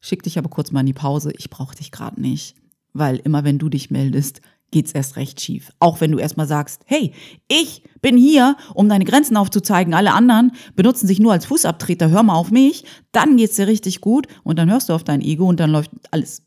schick 0.00 0.22
dich 0.22 0.38
aber 0.38 0.48
kurz 0.48 0.72
mal 0.72 0.80
in 0.80 0.86
die 0.86 0.92
Pause, 0.92 1.32
ich 1.38 1.48
brauche 1.48 1.76
dich 1.76 1.92
gerade 1.92 2.20
nicht. 2.20 2.56
Weil 2.92 3.16
immer 3.16 3.44
wenn 3.44 3.58
du 3.58 3.68
dich 3.70 3.90
meldest, 3.90 4.42
geht's 4.72 4.92
erst 4.92 5.16
recht 5.16 5.40
schief. 5.40 5.70
Auch 5.78 6.00
wenn 6.00 6.10
du 6.10 6.18
erstmal 6.18 6.48
sagst, 6.48 6.82
hey, 6.86 7.12
ich 7.46 7.84
bin 8.00 8.16
hier, 8.16 8.56
um 8.74 8.88
deine 8.88 9.04
Grenzen 9.04 9.36
aufzuzeigen, 9.36 9.94
alle 9.94 10.12
anderen 10.12 10.52
benutzen 10.74 11.06
sich 11.06 11.20
nur 11.20 11.32
als 11.32 11.46
Fußabtreter, 11.46 12.10
hör 12.10 12.24
mal 12.24 12.34
auf 12.34 12.50
mich, 12.50 12.84
dann 13.12 13.36
geht's 13.36 13.56
dir 13.56 13.68
richtig 13.68 14.00
gut 14.00 14.26
und 14.42 14.58
dann 14.58 14.70
hörst 14.70 14.88
du 14.88 14.94
auf 14.94 15.04
dein 15.04 15.20
Ego 15.20 15.46
und 15.46 15.60
dann 15.60 15.70
läuft 15.70 15.92
alles 16.10 16.42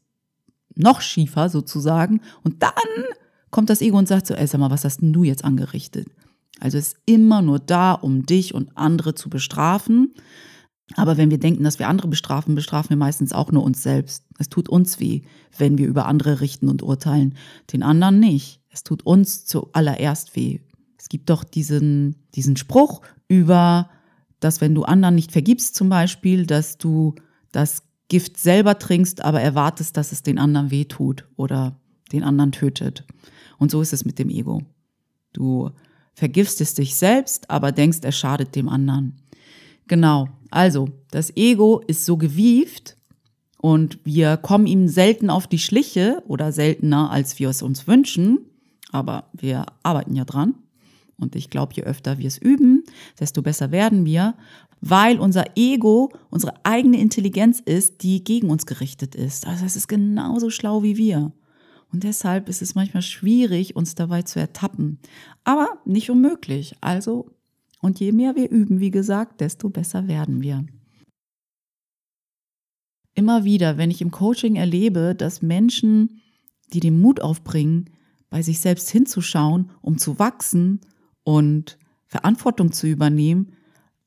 noch 0.76 1.00
schiefer 1.00 1.50
sozusagen 1.50 2.20
und 2.44 2.62
dann 2.62 2.72
kommt 3.52 3.70
das 3.70 3.82
Ego 3.82 3.98
und 3.98 4.10
sagt 4.10 4.28
so, 4.28 4.34
ey, 4.34 4.46
sag 4.46 4.60
mal, 4.60 4.72
was 4.72 4.84
hast 4.84 5.02
denn 5.02 5.14
du 5.14 5.24
jetzt 5.24 5.46
angerichtet? 5.46 6.10
Also 6.60 6.78
ist 6.78 6.98
immer 7.06 7.42
nur 7.42 7.60
da, 7.60 7.94
um 7.94 8.26
dich 8.26 8.54
und 8.54 8.78
andere 8.78 9.16
zu 9.16 9.30
bestrafen. 9.30 10.14
Aber 10.94 11.18
wenn 11.18 11.32
wir 11.32 11.40
denken, 11.40 11.64
dass 11.64 11.80
wir 11.80 11.88
andere 11.88 12.08
bestrafen, 12.08 12.54
bestrafen 12.54 12.90
wir 12.92 12.98
meistens 12.98 13.34
auch 13.34 13.52
nur 13.52 13.64
uns 13.64 13.82
selbst. 13.82 14.26
Es 14.38 14.50
tut 14.50 14.70
uns 14.70 15.00
weh, 15.00 15.22
wenn 15.58 15.78
wir 15.78 15.88
über 15.88 16.06
andere 16.06 16.42
richten 16.42 16.70
und 16.70 16.84
urteilen, 16.84 17.36
den 17.74 17.82
anderen 17.82 18.20
nicht. 18.20 18.62
Es 18.70 18.84
tut 18.84 19.04
uns 19.04 19.46
zuallererst 19.46 20.36
weh. 20.36 20.60
Es 20.98 21.10
gibt 21.10 21.30
doch 21.30 21.44
diesen, 21.44 22.16
diesen 22.36 22.56
Spruch 22.56 23.02
über, 23.28 23.90
dass 24.40 24.62
wenn 24.62 24.76
du 24.76 24.84
anderen 24.84 25.16
nicht 25.16 25.32
vergibst 25.32 25.76
zum 25.76 25.90
Beispiel, 25.90 26.46
dass 26.46 26.78
du 26.78 27.16
das 27.52 27.84
Gift 28.08 28.38
selber 28.38 28.78
trinkst, 28.78 29.24
aber 29.24 29.42
erwartest, 29.42 29.98
dass 29.98 30.12
es 30.12 30.22
den 30.22 30.38
anderen 30.38 30.70
weh 30.70 30.86
tut 30.86 31.26
oder 31.36 31.80
den 32.12 32.24
anderen 32.24 32.52
tötet. 32.52 33.06
Und 33.58 33.72
so 33.72 33.82
ist 33.82 33.94
es 33.94 34.06
mit 34.06 34.20
dem 34.20 34.30
Ego. 34.30 34.62
Du 35.34 35.72
vergiftest 36.14 36.78
dich 36.78 36.96
selbst, 36.96 37.50
aber 37.50 37.72
denkst, 37.72 38.00
er 38.04 38.12
schadet 38.12 38.56
dem 38.56 38.70
anderen. 38.70 39.22
Genau. 39.88 40.30
Also, 40.56 40.88
das 41.12 41.36
Ego 41.36 41.82
ist 41.86 42.06
so 42.06 42.16
gewieft 42.16 42.96
und 43.58 44.00
wir 44.06 44.38
kommen 44.38 44.68
ihm 44.68 44.88
selten 44.88 45.30
auf 45.30 45.48
die 45.48 45.60
Schliche 45.60 46.24
oder 46.28 46.54
seltener, 46.54 47.12
als 47.12 47.38
wir 47.40 47.50
es 47.50 47.62
uns 47.62 47.88
wünschen. 47.88 48.40
Aber 48.94 49.26
wir 49.34 49.66
arbeiten 49.84 50.16
ja 50.16 50.24
dran. 50.24 50.56
Und 51.18 51.36
ich 51.36 51.50
glaube, 51.50 51.74
je 51.74 51.84
öfter 51.84 52.20
wir 52.20 52.28
es 52.28 52.38
üben, 52.38 52.86
desto 53.20 53.42
besser 53.42 53.72
werden 53.72 54.06
wir, 54.06 54.36
weil 54.80 55.20
unser 55.20 55.44
Ego 55.58 56.14
unsere 56.30 56.54
eigene 56.64 57.02
Intelligenz 57.02 57.60
ist, 57.60 58.02
die 58.02 58.24
gegen 58.24 58.50
uns 58.50 58.66
gerichtet 58.66 59.14
ist. 59.14 59.48
Also 59.48 59.66
es 59.66 59.76
ist 59.76 59.90
genauso 59.90 60.50
schlau 60.50 60.84
wie 60.84 60.96
wir. 60.96 61.34
Und 61.92 62.04
deshalb 62.04 62.48
ist 62.48 62.62
es 62.62 62.76
manchmal 62.76 63.04
schwierig, 63.04 63.76
uns 63.76 63.94
dabei 63.94 64.22
zu 64.22 64.40
ertappen. 64.40 65.00
Aber 65.44 65.68
nicht 65.84 66.10
unmöglich. 66.10 66.76
Also 66.80 67.35
und 67.86 68.00
je 68.00 68.12
mehr 68.12 68.36
wir 68.36 68.50
üben, 68.50 68.80
wie 68.80 68.90
gesagt, 68.90 69.42
desto 69.42 69.70
besser 69.70 70.08
werden 70.08 70.42
wir. 70.42 70.66
Immer 73.14 73.44
wieder, 73.44 73.78
wenn 73.78 73.92
ich 73.92 74.02
im 74.02 74.10
Coaching 74.10 74.56
erlebe, 74.56 75.14
dass 75.16 75.44
Menschen, 75.44 76.20
die 76.74 76.80
den 76.80 77.00
Mut 77.00 77.22
aufbringen, 77.22 77.92
bei 78.32 78.42
sich 78.42 78.60
selbst 78.60 78.90
hinzuschauen, 78.90 79.70
um 79.82 80.00
zu 80.00 80.18
wachsen 80.18 80.82
und 81.24 81.78
Verantwortung 82.08 82.72
zu 82.72 82.88
übernehmen, 82.88 83.54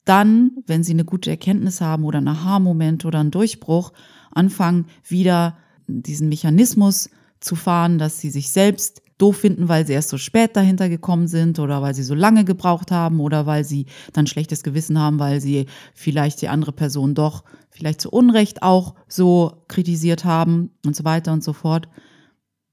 dann, 0.05 0.57
wenn 0.67 0.83
sie 0.83 0.93
eine 0.93 1.05
gute 1.05 1.31
Erkenntnis 1.31 1.81
haben 1.81 2.05
oder 2.05 2.19
einen 2.19 2.29
Aha-Moment 2.29 3.05
oder 3.05 3.21
einen 3.21 3.31
Durchbruch, 3.31 3.93
anfangen 4.33 4.87
wieder 5.07 5.57
diesen 5.87 6.29
Mechanismus 6.29 7.11
zu 7.39 7.55
fahren, 7.55 7.99
dass 7.99 8.19
sie 8.19 8.31
sich 8.31 8.51
selbst 8.51 9.03
doof 9.19 9.39
finden, 9.39 9.69
weil 9.69 9.87
sie 9.87 9.93
erst 9.93 10.09
so 10.09 10.19
spät 10.19 10.57
dahinter 10.57 10.89
gekommen 10.89 11.27
sind 11.27 11.59
oder 11.59 11.83
weil 11.83 11.95
sie 11.95 12.05
so 12.05 12.15
lange 12.15 12.45
gebraucht 12.45 12.91
haben 12.91 13.21
oder 13.21 13.47
weil 13.47 13.65
sie 13.65 13.87
dann 14.13 14.27
schlechtes 14.27 14.63
Gewissen 14.63 14.99
haben, 14.99 15.19
weil 15.19 15.41
sie 15.41 15.67
vielleicht 15.93 16.41
die 16.41 16.49
andere 16.49 16.73
Person 16.73 17.15
doch 17.15 17.45
vielleicht 17.71 18.01
zu 18.01 18.11
Unrecht 18.11 18.63
auch 18.63 18.95
so 19.09 19.65
kritisiert 19.69 20.25
haben 20.25 20.71
und 20.87 20.97
so 20.97 21.05
weiter 21.05 21.33
und 21.33 21.45
so 21.45 21.53
fort, 21.53 21.89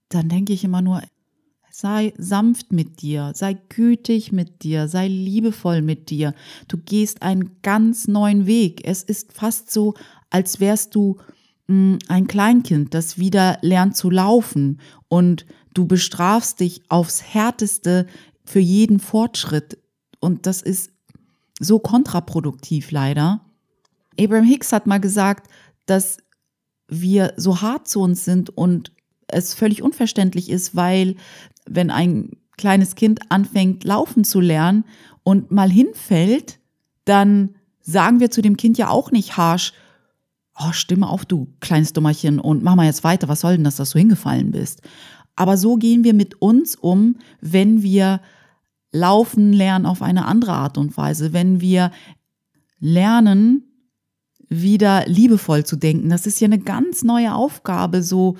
dann 0.09 0.29
denke 0.29 0.53
ich 0.53 0.63
immer 0.63 0.81
nur, 0.81 1.01
sei 1.71 2.13
sanft 2.17 2.71
mit 2.71 3.01
dir, 3.01 3.33
sei 3.35 3.53
gütig 3.53 4.31
mit 4.31 4.63
dir, 4.63 4.87
sei 4.87 5.07
liebevoll 5.07 5.81
mit 5.81 6.09
dir. 6.09 6.33
Du 6.69 6.77
gehst 6.77 7.21
einen 7.21 7.57
ganz 7.63 8.07
neuen 8.07 8.45
Weg. 8.45 8.87
Es 8.87 9.03
ist 9.03 9.33
fast 9.33 9.71
so, 9.71 9.93
als 10.29 10.61
wärst 10.61 10.95
du 10.95 11.17
hm, 11.67 11.99
ein 12.07 12.27
Kleinkind, 12.27 12.93
das 12.93 13.17
wieder 13.17 13.57
lernt 13.61 13.97
zu 13.97 14.09
laufen 14.09 14.79
und 15.09 15.45
du 15.75 15.85
bestrafst 15.85 16.61
dich 16.61 16.81
aufs 16.89 17.21
härteste 17.21 18.07
für 18.43 18.59
jeden 18.59 18.99
Fortschritt 18.99 19.77
und 20.19 20.47
das 20.47 20.63
ist 20.63 20.91
so 21.59 21.77
kontraproduktiv 21.79 22.89
leider. 22.89 23.41
Abraham 24.19 24.45
Hicks 24.45 24.71
hat 24.71 24.87
mal 24.87 24.99
gesagt, 24.99 25.51
dass 25.85 26.17
wir 26.87 27.33
so 27.37 27.61
hart 27.61 27.87
zu 27.87 28.01
uns 28.01 28.25
sind 28.25 28.49
und 28.49 28.91
es 29.27 29.53
völlig 29.53 29.81
unverständlich 29.81 30.49
ist, 30.49 30.75
weil 30.75 31.15
wenn 31.67 31.91
ein 31.91 32.37
kleines 32.57 32.95
Kind 32.95 33.31
anfängt 33.31 33.83
laufen 33.83 34.23
zu 34.23 34.39
lernen 34.39 34.85
und 35.23 35.51
mal 35.51 35.69
hinfällt, 35.69 36.59
dann 37.05 37.55
sagen 37.81 38.19
wir 38.19 38.31
zu 38.31 38.41
dem 38.41 38.57
Kind 38.57 38.77
ja 38.77 38.89
auch 38.89 39.11
nicht 39.11 39.35
harsch, 39.35 39.73
oh, 40.57 40.71
stimme 40.71 41.09
auf, 41.09 41.25
du 41.25 41.47
kleines 41.59 41.93
Dummerchen, 41.93 42.39
und 42.39 42.63
mach 42.63 42.75
mal 42.75 42.85
jetzt 42.85 43.03
weiter, 43.03 43.27
was 43.27 43.41
soll 43.41 43.55
denn 43.55 43.63
das, 43.63 43.75
dass 43.75 43.91
du 43.91 43.99
hingefallen 43.99 44.51
bist? 44.51 44.81
Aber 45.35 45.57
so 45.57 45.75
gehen 45.75 46.03
wir 46.03 46.13
mit 46.13 46.41
uns 46.41 46.75
um, 46.75 47.17
wenn 47.41 47.81
wir 47.81 48.21
laufen 48.91 49.51
lernen 49.51 49.85
auf 49.85 50.01
eine 50.01 50.25
andere 50.25 50.53
Art 50.53 50.77
und 50.77 50.95
Weise, 50.95 51.33
wenn 51.33 51.59
wir 51.59 51.91
lernen, 52.79 53.63
wieder 54.47 55.05
liebevoll 55.07 55.65
zu 55.65 55.75
denken. 55.75 56.09
Das 56.09 56.25
ist 56.25 56.39
ja 56.39 56.45
eine 56.45 56.59
ganz 56.59 57.03
neue 57.03 57.33
Aufgabe, 57.33 58.03
so 58.03 58.37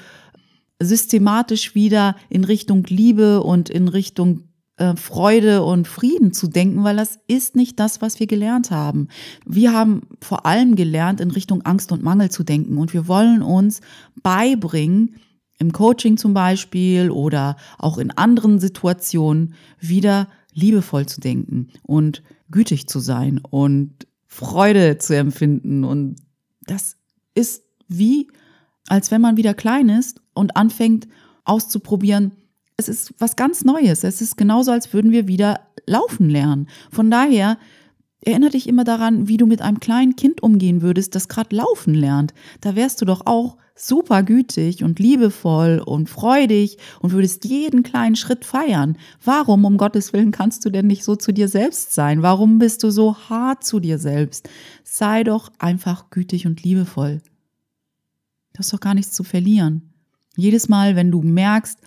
systematisch 0.82 1.76
wieder 1.76 2.16
in 2.30 2.44
Richtung 2.44 2.84
Liebe 2.84 3.42
und 3.44 3.70
in 3.70 3.88
Richtung 3.88 4.50
äh, 4.78 4.96
Freude 4.96 5.64
und 5.64 5.88
Frieden 5.88 6.34
zu 6.34 6.48
denken, 6.48 6.84
weil 6.84 6.98
das 6.98 7.20
ist 7.28 7.56
nicht 7.56 7.80
das, 7.80 8.02
was 8.02 8.20
wir 8.20 8.28
gelernt 8.28 8.72
haben. 8.72 9.08
Wir 9.46 9.74
haben 9.74 10.04
vor 10.22 10.46
allem 10.46 10.76
gelernt, 10.76 11.22
in 11.22 11.32
Richtung 11.32 11.62
Angst 11.64 11.92
und 11.92 12.04
Mangel 12.04 12.30
zu 12.30 12.44
denken 12.44 12.78
und 12.78 12.94
wir 12.94 13.08
wollen 13.08 13.42
uns 13.42 13.82
beibringen, 14.22 15.16
im 15.58 15.72
Coaching 15.72 16.18
zum 16.18 16.34
Beispiel 16.34 17.10
oder 17.12 17.56
auch 17.78 17.98
in 17.98 18.12
anderen 18.12 18.60
Situationen 18.60 19.54
wieder 19.80 20.28
liebevoll 20.54 21.06
zu 21.06 21.22
denken 21.22 21.70
und 21.84 22.24
gütig 22.50 22.88
zu 22.88 23.00
sein 23.00 23.40
und 23.50 24.08
Freude 24.28 24.98
zu 24.98 25.16
empfinden. 25.16 25.84
Und 25.84 26.18
das 26.64 26.98
ist 27.34 27.64
wie, 27.88 28.28
als 28.88 29.12
wenn 29.12 29.22
man 29.22 29.38
wieder 29.38 29.54
klein 29.54 29.90
ist 29.90 30.22
und 30.34 30.56
anfängt 30.56 31.08
auszuprobieren, 31.44 32.32
es 32.78 32.90
ist 32.90 33.14
was 33.20 33.36
ganz 33.36 33.64
Neues. 33.64 34.04
Es 34.04 34.22
ist 34.22 34.38
genauso, 34.38 34.72
als 34.72 34.92
würden 34.94 35.12
wir 35.12 35.28
wieder 35.28 35.62
laufen 35.86 36.30
lernen. 36.30 36.68
Von 36.92 37.10
daher 37.10 37.58
erinnere 38.26 38.52
dich 38.52 38.68
immer 38.68 38.84
daran, 38.84 39.28
wie 39.28 39.38
du 39.38 39.46
mit 39.46 39.62
einem 39.62 39.80
kleinen 39.80 40.16
Kind 40.16 40.44
umgehen 40.44 40.82
würdest, 40.82 41.16
das 41.16 41.28
gerade 41.28 41.56
laufen 41.56 41.94
lernt. 41.94 42.34
Da 42.62 42.76
wärst 42.76 43.02
du 43.02 43.06
doch 43.06 43.26
auch 43.26 43.58
super 43.76 44.24
gütig 44.24 44.84
und 44.84 45.00
liebevoll 45.00 45.82
und 45.86 46.10
freudig 46.10 46.78
und 47.02 47.12
würdest 47.12 47.46
jeden 47.46 47.84
kleinen 47.84 48.16
Schritt 48.16 48.46
feiern. 48.46 48.98
Warum, 49.24 49.66
um 49.66 49.78
Gottes 49.78 50.14
Willen, 50.14 50.32
kannst 50.32 50.66
du 50.66 50.70
denn 50.70 50.88
nicht 50.88 51.04
so 51.04 51.16
zu 51.16 51.34
dir 51.34 51.48
selbst 51.48 51.94
sein? 51.94 52.22
Warum 52.22 52.58
bist 52.58 52.84
du 52.84 52.90
so 52.90 53.16
hart 53.30 53.64
zu 53.64 53.80
dir 53.80 54.00
selbst? 54.00 54.50
Sei 54.84 55.24
doch 55.24 55.52
einfach 55.60 56.10
gütig 56.10 56.48
und 56.48 56.64
liebevoll. 56.64 57.22
Du 58.54 58.60
hast 58.60 58.72
doch 58.72 58.80
gar 58.80 58.94
nichts 58.94 59.12
zu 59.12 59.24
verlieren. 59.24 59.94
Jedes 60.38 60.70
Mal, 60.70 60.96
wenn 60.96 61.12
du 61.12 61.22
merkst, 61.22 61.80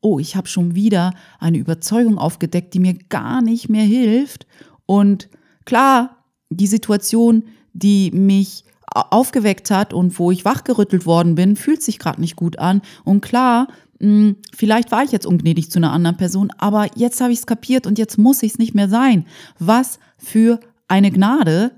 oh, 0.00 0.18
ich 0.18 0.36
habe 0.36 0.48
schon 0.48 0.74
wieder 0.74 1.14
eine 1.38 1.58
Überzeugung 1.58 2.18
aufgedeckt, 2.18 2.74
die 2.74 2.80
mir 2.80 2.94
gar 2.94 3.42
nicht 3.42 3.68
mehr 3.68 3.84
hilft. 3.84 4.46
Und 4.86 5.28
klar, 5.68 6.24
die 6.48 6.66
Situation, 6.66 7.44
die 7.74 8.10
mich 8.10 8.64
aufgeweckt 8.86 9.70
hat 9.70 9.92
und 9.92 10.18
wo 10.18 10.30
ich 10.30 10.46
wachgerüttelt 10.46 11.04
worden 11.04 11.34
bin, 11.34 11.56
fühlt 11.56 11.82
sich 11.82 11.98
gerade 11.98 12.22
nicht 12.22 12.36
gut 12.36 12.58
an. 12.58 12.80
Und 13.04 13.20
klar, 13.20 13.68
hm, 14.00 14.36
vielleicht 14.56 14.90
war 14.90 15.04
ich 15.04 15.12
jetzt 15.12 15.26
ungnädig 15.26 15.70
zu 15.70 15.78
einer 15.78 15.92
anderen 15.92 16.16
Person, 16.16 16.50
aber 16.56 16.86
jetzt 16.96 17.20
habe 17.20 17.32
ich 17.32 17.40
es 17.40 17.46
kapiert 17.46 17.86
und 17.86 17.98
jetzt 17.98 18.16
muss 18.16 18.42
ich 18.42 18.52
es 18.52 18.58
nicht 18.58 18.74
mehr 18.74 18.88
sein. 18.88 19.26
Was 19.58 19.98
für 20.16 20.58
eine 20.88 21.10
Gnade, 21.10 21.72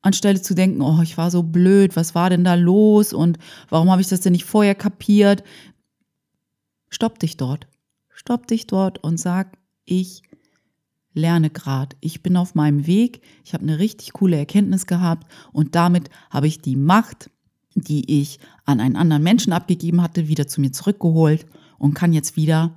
anstelle 0.00 0.40
zu 0.40 0.54
denken, 0.54 0.80
oh, 0.80 1.00
ich 1.02 1.18
war 1.18 1.30
so 1.30 1.42
blöd, 1.42 1.96
was 1.96 2.14
war 2.14 2.30
denn 2.30 2.42
da 2.42 2.54
los 2.54 3.12
und 3.12 3.38
warum 3.68 3.90
habe 3.90 4.00
ich 4.00 4.08
das 4.08 4.20
denn 4.20 4.32
nicht 4.32 4.46
vorher 4.46 4.74
kapiert? 4.74 5.44
Stopp 6.88 7.18
dich 7.18 7.36
dort. 7.36 7.66
Stopp 8.08 8.46
dich 8.46 8.66
dort 8.66 9.04
und 9.04 9.20
sag, 9.20 9.58
ich 9.84 10.22
lerne 11.14 11.48
gerade. 11.48 11.96
Ich 12.00 12.22
bin 12.22 12.36
auf 12.36 12.54
meinem 12.54 12.86
Weg. 12.86 13.22
Ich 13.44 13.54
habe 13.54 13.62
eine 13.62 13.78
richtig 13.78 14.12
coole 14.12 14.36
Erkenntnis 14.36 14.86
gehabt 14.86 15.26
und 15.52 15.74
damit 15.74 16.10
habe 16.30 16.46
ich 16.48 16.60
die 16.60 16.76
Macht, 16.76 17.30
die 17.74 18.20
ich 18.20 18.38
an 18.64 18.80
einen 18.80 18.96
anderen 18.96 19.22
Menschen 19.22 19.52
abgegeben 19.52 20.02
hatte, 20.02 20.28
wieder 20.28 20.46
zu 20.46 20.60
mir 20.60 20.72
zurückgeholt 20.72 21.46
und 21.78 21.94
kann 21.94 22.12
jetzt 22.12 22.36
wieder 22.36 22.74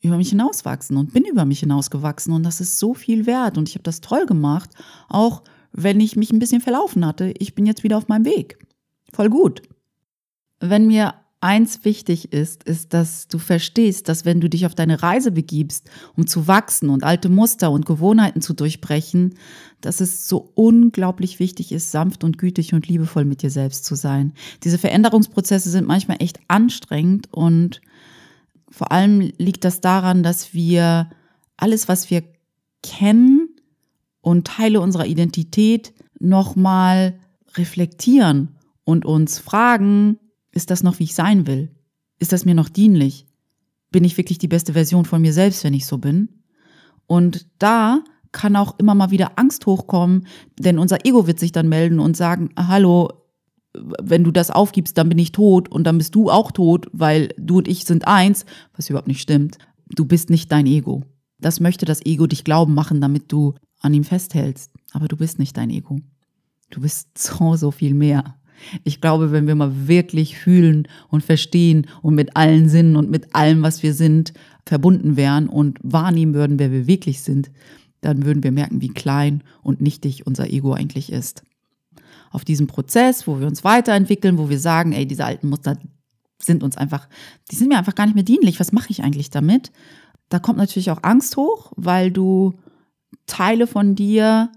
über 0.00 0.16
mich 0.16 0.30
hinauswachsen 0.30 0.96
und 0.96 1.12
bin 1.12 1.24
über 1.24 1.44
mich 1.44 1.60
hinausgewachsen 1.60 2.32
und 2.32 2.42
das 2.42 2.60
ist 2.60 2.78
so 2.78 2.94
viel 2.94 3.26
wert 3.26 3.58
und 3.58 3.68
ich 3.68 3.74
habe 3.74 3.82
das 3.82 4.00
toll 4.00 4.24
gemacht, 4.26 4.70
auch 5.08 5.42
wenn 5.72 6.00
ich 6.00 6.16
mich 6.16 6.32
ein 6.32 6.38
bisschen 6.38 6.62
verlaufen 6.62 7.04
hatte. 7.04 7.34
Ich 7.38 7.54
bin 7.54 7.66
jetzt 7.66 7.84
wieder 7.84 7.98
auf 7.98 8.08
meinem 8.08 8.24
Weg. 8.24 8.58
Voll 9.12 9.28
gut. 9.28 9.62
Wenn 10.58 10.86
mir 10.86 11.14
eins 11.40 11.84
wichtig 11.84 12.32
ist, 12.32 12.64
ist, 12.64 12.92
dass 12.92 13.26
du 13.28 13.38
verstehst, 13.38 14.08
dass 14.08 14.24
wenn 14.24 14.40
du 14.40 14.50
dich 14.50 14.66
auf 14.66 14.74
deine 14.74 15.02
Reise 15.02 15.32
begibst, 15.32 15.88
um 16.16 16.26
zu 16.26 16.46
wachsen 16.46 16.90
und 16.90 17.02
alte 17.02 17.28
Muster 17.30 17.70
und 17.70 17.86
Gewohnheiten 17.86 18.42
zu 18.42 18.52
durchbrechen, 18.52 19.34
dass 19.80 20.00
es 20.00 20.28
so 20.28 20.52
unglaublich 20.54 21.38
wichtig 21.38 21.72
ist, 21.72 21.90
sanft 21.90 22.24
und 22.24 22.36
gütig 22.36 22.74
und 22.74 22.88
liebevoll 22.88 23.24
mit 23.24 23.42
dir 23.42 23.50
selbst 23.50 23.86
zu 23.86 23.94
sein. 23.94 24.34
Diese 24.64 24.76
Veränderungsprozesse 24.76 25.70
sind 25.70 25.86
manchmal 25.86 26.18
echt 26.20 26.40
anstrengend 26.48 27.28
und 27.32 27.80
vor 28.68 28.92
allem 28.92 29.32
liegt 29.38 29.64
das 29.64 29.80
daran, 29.80 30.22
dass 30.22 30.52
wir 30.52 31.10
alles, 31.56 31.88
was 31.88 32.10
wir 32.10 32.22
kennen 32.82 33.48
und 34.20 34.46
Teile 34.46 34.80
unserer 34.80 35.06
Identität 35.06 35.94
nochmal 36.18 37.18
reflektieren 37.56 38.56
und 38.84 39.04
uns 39.06 39.38
fragen, 39.38 40.18
ist 40.52 40.70
das 40.70 40.82
noch, 40.82 40.98
wie 40.98 41.04
ich 41.04 41.14
sein 41.14 41.46
will? 41.46 41.70
Ist 42.18 42.32
das 42.32 42.44
mir 42.44 42.54
noch 42.54 42.68
dienlich? 42.68 43.26
Bin 43.90 44.04
ich 44.04 44.16
wirklich 44.16 44.38
die 44.38 44.48
beste 44.48 44.72
Version 44.72 45.04
von 45.04 45.22
mir 45.22 45.32
selbst, 45.32 45.64
wenn 45.64 45.74
ich 45.74 45.86
so 45.86 45.98
bin? 45.98 46.28
Und 47.06 47.46
da 47.58 48.02
kann 48.32 48.56
auch 48.56 48.78
immer 48.78 48.94
mal 48.94 49.10
wieder 49.10 49.32
Angst 49.36 49.66
hochkommen, 49.66 50.26
denn 50.58 50.78
unser 50.78 51.04
Ego 51.04 51.26
wird 51.26 51.40
sich 51.40 51.52
dann 51.52 51.68
melden 51.68 51.98
und 51.98 52.16
sagen, 52.16 52.50
hallo, 52.56 53.08
wenn 53.74 54.24
du 54.24 54.30
das 54.30 54.50
aufgibst, 54.50 54.98
dann 54.98 55.08
bin 55.08 55.18
ich 55.18 55.32
tot 55.32 55.68
und 55.68 55.84
dann 55.84 55.98
bist 55.98 56.14
du 56.14 56.30
auch 56.30 56.52
tot, 56.52 56.88
weil 56.92 57.34
du 57.38 57.58
und 57.58 57.68
ich 57.68 57.84
sind 57.84 58.06
eins, 58.06 58.44
was 58.76 58.88
überhaupt 58.88 59.08
nicht 59.08 59.20
stimmt. 59.20 59.58
Du 59.88 60.04
bist 60.04 60.30
nicht 60.30 60.50
dein 60.52 60.66
Ego. 60.66 61.04
Das 61.38 61.60
möchte 61.60 61.86
das 61.86 62.04
Ego 62.04 62.26
dich 62.26 62.44
glauben 62.44 62.74
machen, 62.74 63.00
damit 63.00 63.32
du 63.32 63.54
an 63.80 63.94
ihm 63.94 64.04
festhältst. 64.04 64.72
Aber 64.92 65.08
du 65.08 65.16
bist 65.16 65.38
nicht 65.38 65.56
dein 65.56 65.70
Ego. 65.70 65.98
Du 66.70 66.80
bist 66.80 67.08
so, 67.18 67.56
so 67.56 67.70
viel 67.70 67.94
mehr. 67.94 68.36
Ich 68.84 69.00
glaube, 69.00 69.32
wenn 69.32 69.46
wir 69.46 69.54
mal 69.54 69.88
wirklich 69.88 70.38
fühlen 70.38 70.86
und 71.08 71.24
verstehen 71.24 71.86
und 72.02 72.14
mit 72.14 72.36
allen 72.36 72.68
Sinnen 72.68 72.96
und 72.96 73.10
mit 73.10 73.34
allem, 73.34 73.62
was 73.62 73.82
wir 73.82 73.94
sind, 73.94 74.32
verbunden 74.66 75.16
wären 75.16 75.48
und 75.48 75.78
wahrnehmen 75.82 76.34
würden, 76.34 76.58
wer 76.58 76.70
wir 76.70 76.86
wirklich 76.86 77.22
sind, 77.22 77.50
dann 78.00 78.24
würden 78.24 78.42
wir 78.42 78.52
merken, 78.52 78.80
wie 78.80 78.88
klein 78.88 79.42
und 79.62 79.80
nichtig 79.80 80.26
unser 80.26 80.48
Ego 80.48 80.72
eigentlich 80.72 81.12
ist. 81.12 81.42
Auf 82.30 82.44
diesem 82.44 82.66
Prozess, 82.66 83.26
wo 83.26 83.40
wir 83.40 83.46
uns 83.46 83.64
weiterentwickeln, 83.64 84.38
wo 84.38 84.48
wir 84.48 84.58
sagen, 84.58 84.92
ey, 84.92 85.06
diese 85.06 85.24
alten 85.24 85.48
Muster 85.48 85.76
sind 86.38 86.62
uns 86.62 86.76
einfach, 86.76 87.08
die 87.50 87.56
sind 87.56 87.68
mir 87.68 87.78
einfach 87.78 87.94
gar 87.94 88.06
nicht 88.06 88.14
mehr 88.14 88.24
dienlich. 88.24 88.60
Was 88.60 88.72
mache 88.72 88.90
ich 88.90 89.02
eigentlich 89.02 89.30
damit? 89.30 89.72
Da 90.28 90.38
kommt 90.38 90.58
natürlich 90.58 90.90
auch 90.90 91.02
Angst 91.02 91.36
hoch, 91.36 91.72
weil 91.76 92.10
du 92.10 92.54
Teile 93.26 93.66
von 93.66 93.94
dir 93.94 94.50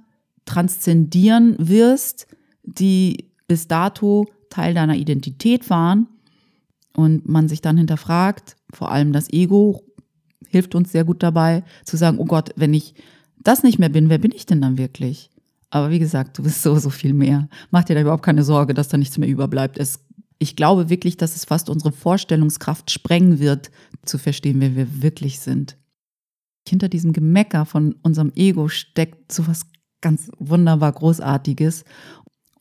transzendieren 0.45 1.55
wirst, 1.59 2.27
die 2.63 3.31
bis 3.47 3.67
dato 3.67 4.27
Teil 4.49 4.73
deiner 4.73 4.95
Identität 4.95 5.69
waren 5.69 6.07
und 6.95 7.27
man 7.27 7.47
sich 7.47 7.61
dann 7.61 7.77
hinterfragt, 7.77 8.55
vor 8.71 8.91
allem 8.91 9.13
das 9.13 9.31
Ego 9.31 9.83
hilft 10.47 10.75
uns 10.75 10.91
sehr 10.91 11.03
gut 11.03 11.23
dabei 11.23 11.63
zu 11.83 11.97
sagen, 11.97 12.19
oh 12.19 12.25
Gott, 12.25 12.51
wenn 12.55 12.73
ich 12.73 12.93
das 13.37 13.63
nicht 13.63 13.79
mehr 13.79 13.89
bin, 13.89 14.09
wer 14.09 14.19
bin 14.19 14.31
ich 14.31 14.45
denn 14.45 14.61
dann 14.61 14.77
wirklich? 14.77 15.29
Aber 15.69 15.89
wie 15.89 15.99
gesagt, 15.99 16.37
du 16.37 16.43
bist 16.43 16.61
so, 16.61 16.77
so 16.77 16.91
viel 16.91 17.13
mehr. 17.13 17.49
Mach 17.71 17.83
dir 17.83 17.95
da 17.95 18.01
überhaupt 18.01 18.23
keine 18.23 18.43
Sorge, 18.43 18.75
dass 18.75 18.89
da 18.89 18.97
nichts 18.97 19.17
mehr 19.17 19.27
überbleibt. 19.27 19.79
Es, 19.79 20.05
ich 20.37 20.55
glaube 20.55 20.89
wirklich, 20.89 21.17
dass 21.17 21.35
es 21.35 21.45
fast 21.45 21.67
unsere 21.67 21.91
Vorstellungskraft 21.91 22.91
sprengen 22.91 23.39
wird, 23.39 23.71
zu 24.05 24.19
verstehen, 24.19 24.61
wer 24.61 24.75
wir 24.75 25.01
wirklich 25.01 25.39
sind. 25.39 25.77
Hinter 26.69 26.89
diesem 26.89 27.11
Gemecker 27.11 27.65
von 27.65 27.95
unserem 28.03 28.31
Ego 28.35 28.67
steckt 28.67 29.31
so 29.31 29.47
was 29.47 29.65
ganz 30.01 30.29
wunderbar 30.37 30.91
Großartiges. 30.91 31.85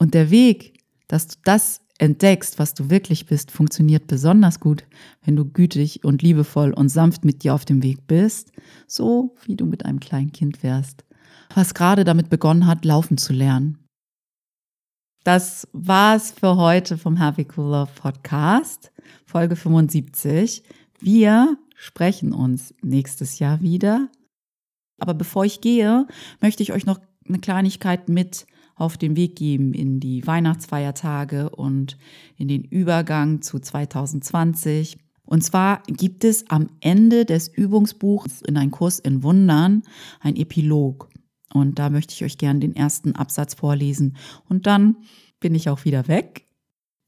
Und 0.02 0.14
der 0.14 0.32
Weg, 0.32 0.80
dass 1.06 1.28
du 1.28 1.36
das 1.44 1.80
entdeckst, 1.98 2.58
was 2.58 2.74
du 2.74 2.90
wirklich 2.90 3.26
bist, 3.26 3.52
funktioniert 3.52 4.08
besonders 4.08 4.58
gut, 4.58 4.84
wenn 5.24 5.36
du 5.36 5.44
gütig 5.44 6.02
und 6.02 6.22
liebevoll 6.22 6.72
und 6.72 6.88
sanft 6.88 7.24
mit 7.24 7.44
dir 7.44 7.54
auf 7.54 7.64
dem 7.64 7.84
Weg 7.84 8.08
bist, 8.08 8.50
so 8.88 9.36
wie 9.44 9.54
du 9.54 9.64
mit 9.64 9.84
einem 9.84 10.00
kleinen 10.00 10.32
Kind 10.32 10.64
wärst, 10.64 11.04
was 11.54 11.72
gerade 11.72 12.02
damit 12.02 12.30
begonnen 12.30 12.66
hat, 12.66 12.84
laufen 12.84 13.16
zu 13.16 13.32
lernen. 13.32 13.78
Das 15.22 15.68
war's 15.72 16.32
für 16.32 16.56
heute 16.56 16.98
vom 16.98 17.16
Happy 17.16 17.46
Cool 17.56 17.70
Love 17.70 17.92
Podcast, 17.94 18.90
Folge 19.24 19.54
75. 19.54 20.64
Wir 20.98 21.56
sprechen 21.76 22.32
uns 22.32 22.74
nächstes 22.82 23.38
Jahr 23.38 23.60
wieder. 23.60 24.08
Aber 24.98 25.14
bevor 25.14 25.44
ich 25.44 25.60
gehe, 25.60 26.08
möchte 26.40 26.64
ich 26.64 26.72
euch 26.72 26.86
noch 26.86 26.98
eine 27.28 27.38
Kleinigkeit 27.38 28.08
mit 28.08 28.46
auf 28.82 28.98
den 28.98 29.14
Weg 29.16 29.36
geben 29.36 29.74
in 29.74 30.00
die 30.00 30.26
Weihnachtsfeiertage 30.26 31.50
und 31.50 31.96
in 32.36 32.48
den 32.48 32.64
Übergang 32.64 33.40
zu 33.40 33.60
2020. 33.60 34.98
Und 35.24 35.44
zwar 35.44 35.84
gibt 35.86 36.24
es 36.24 36.50
am 36.50 36.68
Ende 36.80 37.24
des 37.24 37.46
Übungsbuchs 37.46 38.42
in 38.42 38.56
ein 38.56 38.72
Kurs 38.72 38.98
in 38.98 39.22
Wundern 39.22 39.84
ein 40.20 40.34
Epilog. 40.34 41.08
Und 41.54 41.78
da 41.78 41.90
möchte 41.90 42.12
ich 42.12 42.24
euch 42.24 42.38
gerne 42.38 42.58
den 42.58 42.74
ersten 42.74 43.14
Absatz 43.14 43.54
vorlesen. 43.54 44.16
Und 44.48 44.66
dann 44.66 44.96
bin 45.38 45.54
ich 45.54 45.68
auch 45.68 45.84
wieder 45.84 46.08
weg. 46.08 46.48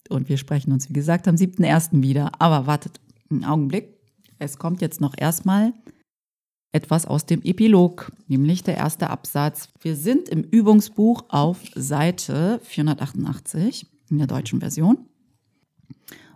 Und 0.08 0.28
wir 0.28 0.36
sprechen 0.36 0.70
uns, 0.70 0.88
wie 0.88 0.94
gesagt, 0.94 1.26
am 1.26 1.34
7.1. 1.34 2.02
wieder. 2.02 2.40
Aber 2.40 2.68
wartet 2.68 3.00
einen 3.30 3.44
Augenblick. 3.44 3.98
Es 4.38 4.58
kommt 4.58 4.80
jetzt 4.80 5.00
noch 5.00 5.14
erstmal 5.16 5.72
etwas 6.74 7.06
aus 7.06 7.24
dem 7.24 7.40
Epilog, 7.42 8.10
nämlich 8.26 8.64
der 8.64 8.76
erste 8.76 9.08
Absatz. 9.08 9.68
Wir 9.80 9.94
sind 9.94 10.28
im 10.28 10.42
Übungsbuch 10.42 11.24
auf 11.28 11.60
Seite 11.76 12.60
488 12.64 13.86
in 14.10 14.18
der 14.18 14.26
deutschen 14.26 14.58
Version. 14.58 14.98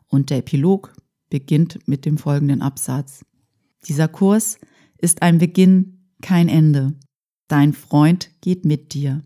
Und 0.07 0.31
der 0.31 0.38
Epilog 0.38 0.92
beginnt 1.29 1.81
mit 1.88 2.07
dem 2.07 2.18
folgenden 2.18 2.62
Absatz. 2.62 3.24
Dieser 3.88 4.07
Kurs 4.07 4.59
ist 4.96 5.22
ein 5.22 5.38
Beginn, 5.38 6.12
kein 6.22 6.48
Ende. 6.48 6.94
Dein 7.48 7.72
Freund 7.72 8.31
geht 8.40 8.64
mit 8.64 8.94
dir. 8.94 9.22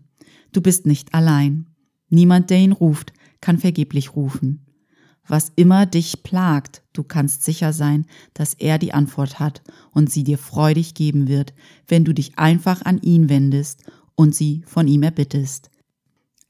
Du 0.51 0.61
bist 0.61 0.87
nicht 0.87 1.13
allein. 1.13 1.69
Niemand, 2.09 2.49
der 2.49 2.57
ihn 2.57 2.71
ruft, 2.71 3.13
kann 3.39 3.59
vergeblich 3.59 4.15
rufen. 4.15 4.65
Was 5.27 5.53
immer 5.55 5.85
dich 5.85 6.23
plagt, 6.23 6.83
du 6.91 7.03
kannst 7.03 7.43
sicher 7.43 7.71
sein, 7.71 8.05
dass 8.33 8.53
er 8.53 8.77
die 8.77 8.93
Antwort 8.93 9.39
hat 9.39 9.61
und 9.91 10.11
sie 10.11 10.23
dir 10.23 10.37
freudig 10.37 10.95
geben 10.95 11.27
wird, 11.27 11.53
wenn 11.87 12.03
du 12.03 12.13
dich 12.13 12.37
einfach 12.37 12.83
an 12.83 13.01
ihn 13.01 13.29
wendest 13.29 13.83
und 14.15 14.35
sie 14.35 14.63
von 14.65 14.87
ihm 14.87 15.03
erbittest. 15.03 15.69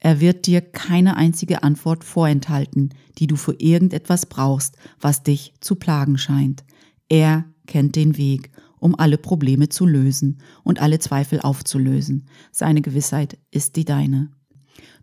Er 0.00 0.20
wird 0.20 0.46
dir 0.46 0.60
keine 0.60 1.16
einzige 1.16 1.62
Antwort 1.62 2.04
vorenthalten, 2.04 2.90
die 3.18 3.26
du 3.26 3.36
für 3.36 3.54
irgendetwas 3.58 4.26
brauchst, 4.26 4.76
was 5.00 5.22
dich 5.22 5.54
zu 5.60 5.76
plagen 5.76 6.18
scheint. 6.18 6.64
Er 7.08 7.44
kennt 7.66 7.96
den 7.96 8.18
Weg, 8.18 8.50
um 8.78 8.98
alle 8.98 9.18
Probleme 9.18 9.70
zu 9.70 9.86
lösen 9.86 10.42
und 10.62 10.82
alle 10.82 10.98
Zweifel 10.98 11.40
aufzulösen. 11.40 12.26
Seine 12.50 12.82
Gewissheit 12.82 13.38
ist 13.50 13.76
die 13.76 13.84
deine. 13.86 14.30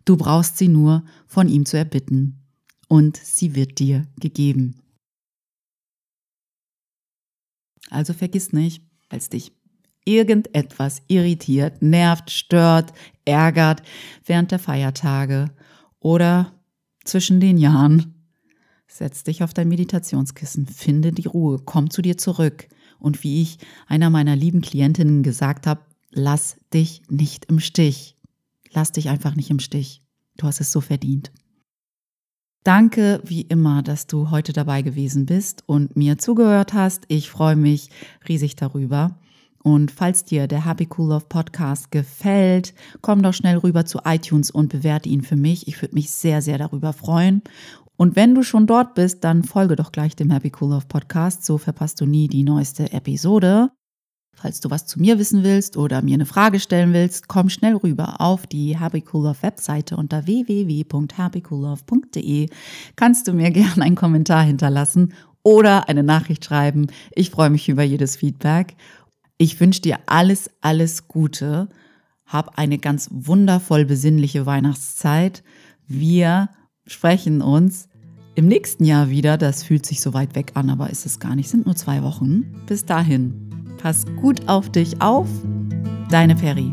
Du 0.04 0.16
brauchst 0.16 0.58
sie 0.58 0.68
nur 0.68 1.04
von 1.26 1.48
ihm 1.48 1.64
zu 1.64 1.76
erbitten 1.76 2.41
und 2.92 3.16
sie 3.16 3.54
wird 3.54 3.78
dir 3.78 4.06
gegeben. 4.20 4.78
Also 7.88 8.12
vergiss 8.12 8.52
nicht, 8.52 8.84
als 9.08 9.30
dich 9.30 9.52
irgendetwas 10.04 11.00
irritiert, 11.08 11.80
nervt, 11.80 12.30
stört, 12.30 12.92
ärgert 13.24 13.82
während 14.26 14.50
der 14.50 14.58
Feiertage 14.58 15.54
oder 16.00 16.52
zwischen 17.02 17.40
den 17.40 17.56
Jahren. 17.56 18.28
Setz 18.86 19.24
dich 19.24 19.42
auf 19.42 19.54
dein 19.54 19.68
Meditationskissen, 19.68 20.66
finde 20.66 21.12
die 21.12 21.28
Ruhe, 21.28 21.62
komm 21.64 21.88
zu 21.88 22.02
dir 22.02 22.18
zurück. 22.18 22.68
Und 22.98 23.24
wie 23.24 23.40
ich 23.40 23.56
einer 23.86 24.10
meiner 24.10 24.36
lieben 24.36 24.60
Klientinnen 24.60 25.22
gesagt 25.22 25.66
habe, 25.66 25.80
lass 26.10 26.56
dich 26.74 27.00
nicht 27.08 27.46
im 27.46 27.58
Stich. 27.58 28.18
Lass 28.70 28.92
dich 28.92 29.08
einfach 29.08 29.34
nicht 29.34 29.48
im 29.48 29.60
Stich. 29.60 30.02
Du 30.36 30.46
hast 30.46 30.60
es 30.60 30.72
so 30.72 30.82
verdient. 30.82 31.32
Danke 32.64 33.20
wie 33.24 33.40
immer, 33.42 33.82
dass 33.82 34.06
du 34.06 34.30
heute 34.30 34.52
dabei 34.52 34.82
gewesen 34.82 35.26
bist 35.26 35.64
und 35.66 35.96
mir 35.96 36.18
zugehört 36.18 36.74
hast. 36.74 37.04
Ich 37.08 37.28
freue 37.28 37.56
mich 37.56 37.90
riesig 38.28 38.54
darüber. 38.54 39.18
Und 39.64 39.90
falls 39.90 40.24
dir 40.24 40.46
der 40.46 40.64
Happy 40.64 40.88
Cool 40.96 41.10
Love 41.10 41.26
Podcast 41.28 41.90
gefällt, 41.90 42.74
komm 43.00 43.22
doch 43.22 43.34
schnell 43.34 43.58
rüber 43.58 43.84
zu 43.84 44.00
iTunes 44.04 44.50
und 44.50 44.68
bewerte 44.68 45.08
ihn 45.08 45.22
für 45.22 45.36
mich. 45.36 45.66
Ich 45.66 45.80
würde 45.82 45.94
mich 45.94 46.10
sehr, 46.10 46.40
sehr 46.40 46.58
darüber 46.58 46.92
freuen. 46.92 47.42
Und 47.96 48.16
wenn 48.16 48.34
du 48.34 48.42
schon 48.42 48.66
dort 48.66 48.94
bist, 48.94 49.24
dann 49.24 49.42
folge 49.42 49.76
doch 49.76 49.90
gleich 49.90 50.14
dem 50.14 50.30
Happy 50.30 50.52
Cool 50.60 50.70
Love 50.70 50.86
Podcast, 50.86 51.44
so 51.44 51.58
verpasst 51.58 52.00
du 52.00 52.06
nie 52.06 52.28
die 52.28 52.42
neueste 52.44 52.92
Episode. 52.92 53.70
Falls 54.34 54.60
du 54.60 54.70
was 54.70 54.86
zu 54.86 54.98
mir 54.98 55.18
wissen 55.18 55.44
willst 55.44 55.76
oder 55.76 56.00
mir 56.02 56.14
eine 56.14 56.26
Frage 56.26 56.58
stellen 56.58 56.92
willst, 56.92 57.28
komm 57.28 57.48
schnell 57.48 57.76
rüber 57.76 58.20
auf 58.20 58.46
die 58.46 58.78
Happy 58.78 59.04
Cool 59.12 59.26
Love 59.26 59.42
Webseite 59.42 59.96
unter 59.96 60.26
www.happycoollove.de. 60.26 62.48
Kannst 62.96 63.28
du 63.28 63.34
mir 63.34 63.50
gerne 63.50 63.82
einen 63.82 63.96
Kommentar 63.96 64.42
hinterlassen 64.42 65.12
oder 65.42 65.88
eine 65.88 66.02
Nachricht 66.02 66.44
schreiben. 66.44 66.88
Ich 67.12 67.30
freue 67.30 67.50
mich 67.50 67.68
über 67.68 67.82
jedes 67.82 68.16
Feedback. 68.16 68.76
Ich 69.38 69.60
wünsche 69.60 69.82
dir 69.82 69.98
alles, 70.06 70.50
alles 70.60 71.08
Gute. 71.08 71.68
Hab 72.26 72.58
eine 72.58 72.78
ganz 72.78 73.08
wundervoll 73.10 73.84
besinnliche 73.84 74.46
Weihnachtszeit. 74.46 75.42
Wir 75.86 76.48
sprechen 76.86 77.42
uns 77.42 77.88
im 78.34 78.46
nächsten 78.46 78.84
Jahr 78.84 79.10
wieder. 79.10 79.36
Das 79.36 79.62
fühlt 79.62 79.84
sich 79.84 80.00
so 80.00 80.14
weit 80.14 80.34
weg 80.34 80.52
an, 80.54 80.70
aber 80.70 80.90
ist 80.90 81.06
es 81.06 81.20
gar 81.20 81.34
nicht. 81.34 81.50
Sind 81.50 81.66
nur 81.66 81.76
zwei 81.76 82.02
Wochen. 82.02 82.44
Bis 82.66 82.86
dahin, 82.86 83.51
pass 83.82 84.06
gut 84.20 84.48
auf 84.48 84.70
dich 84.70 85.00
auf. 85.02 85.28
Deine 86.10 86.36
Ferry. 86.36 86.72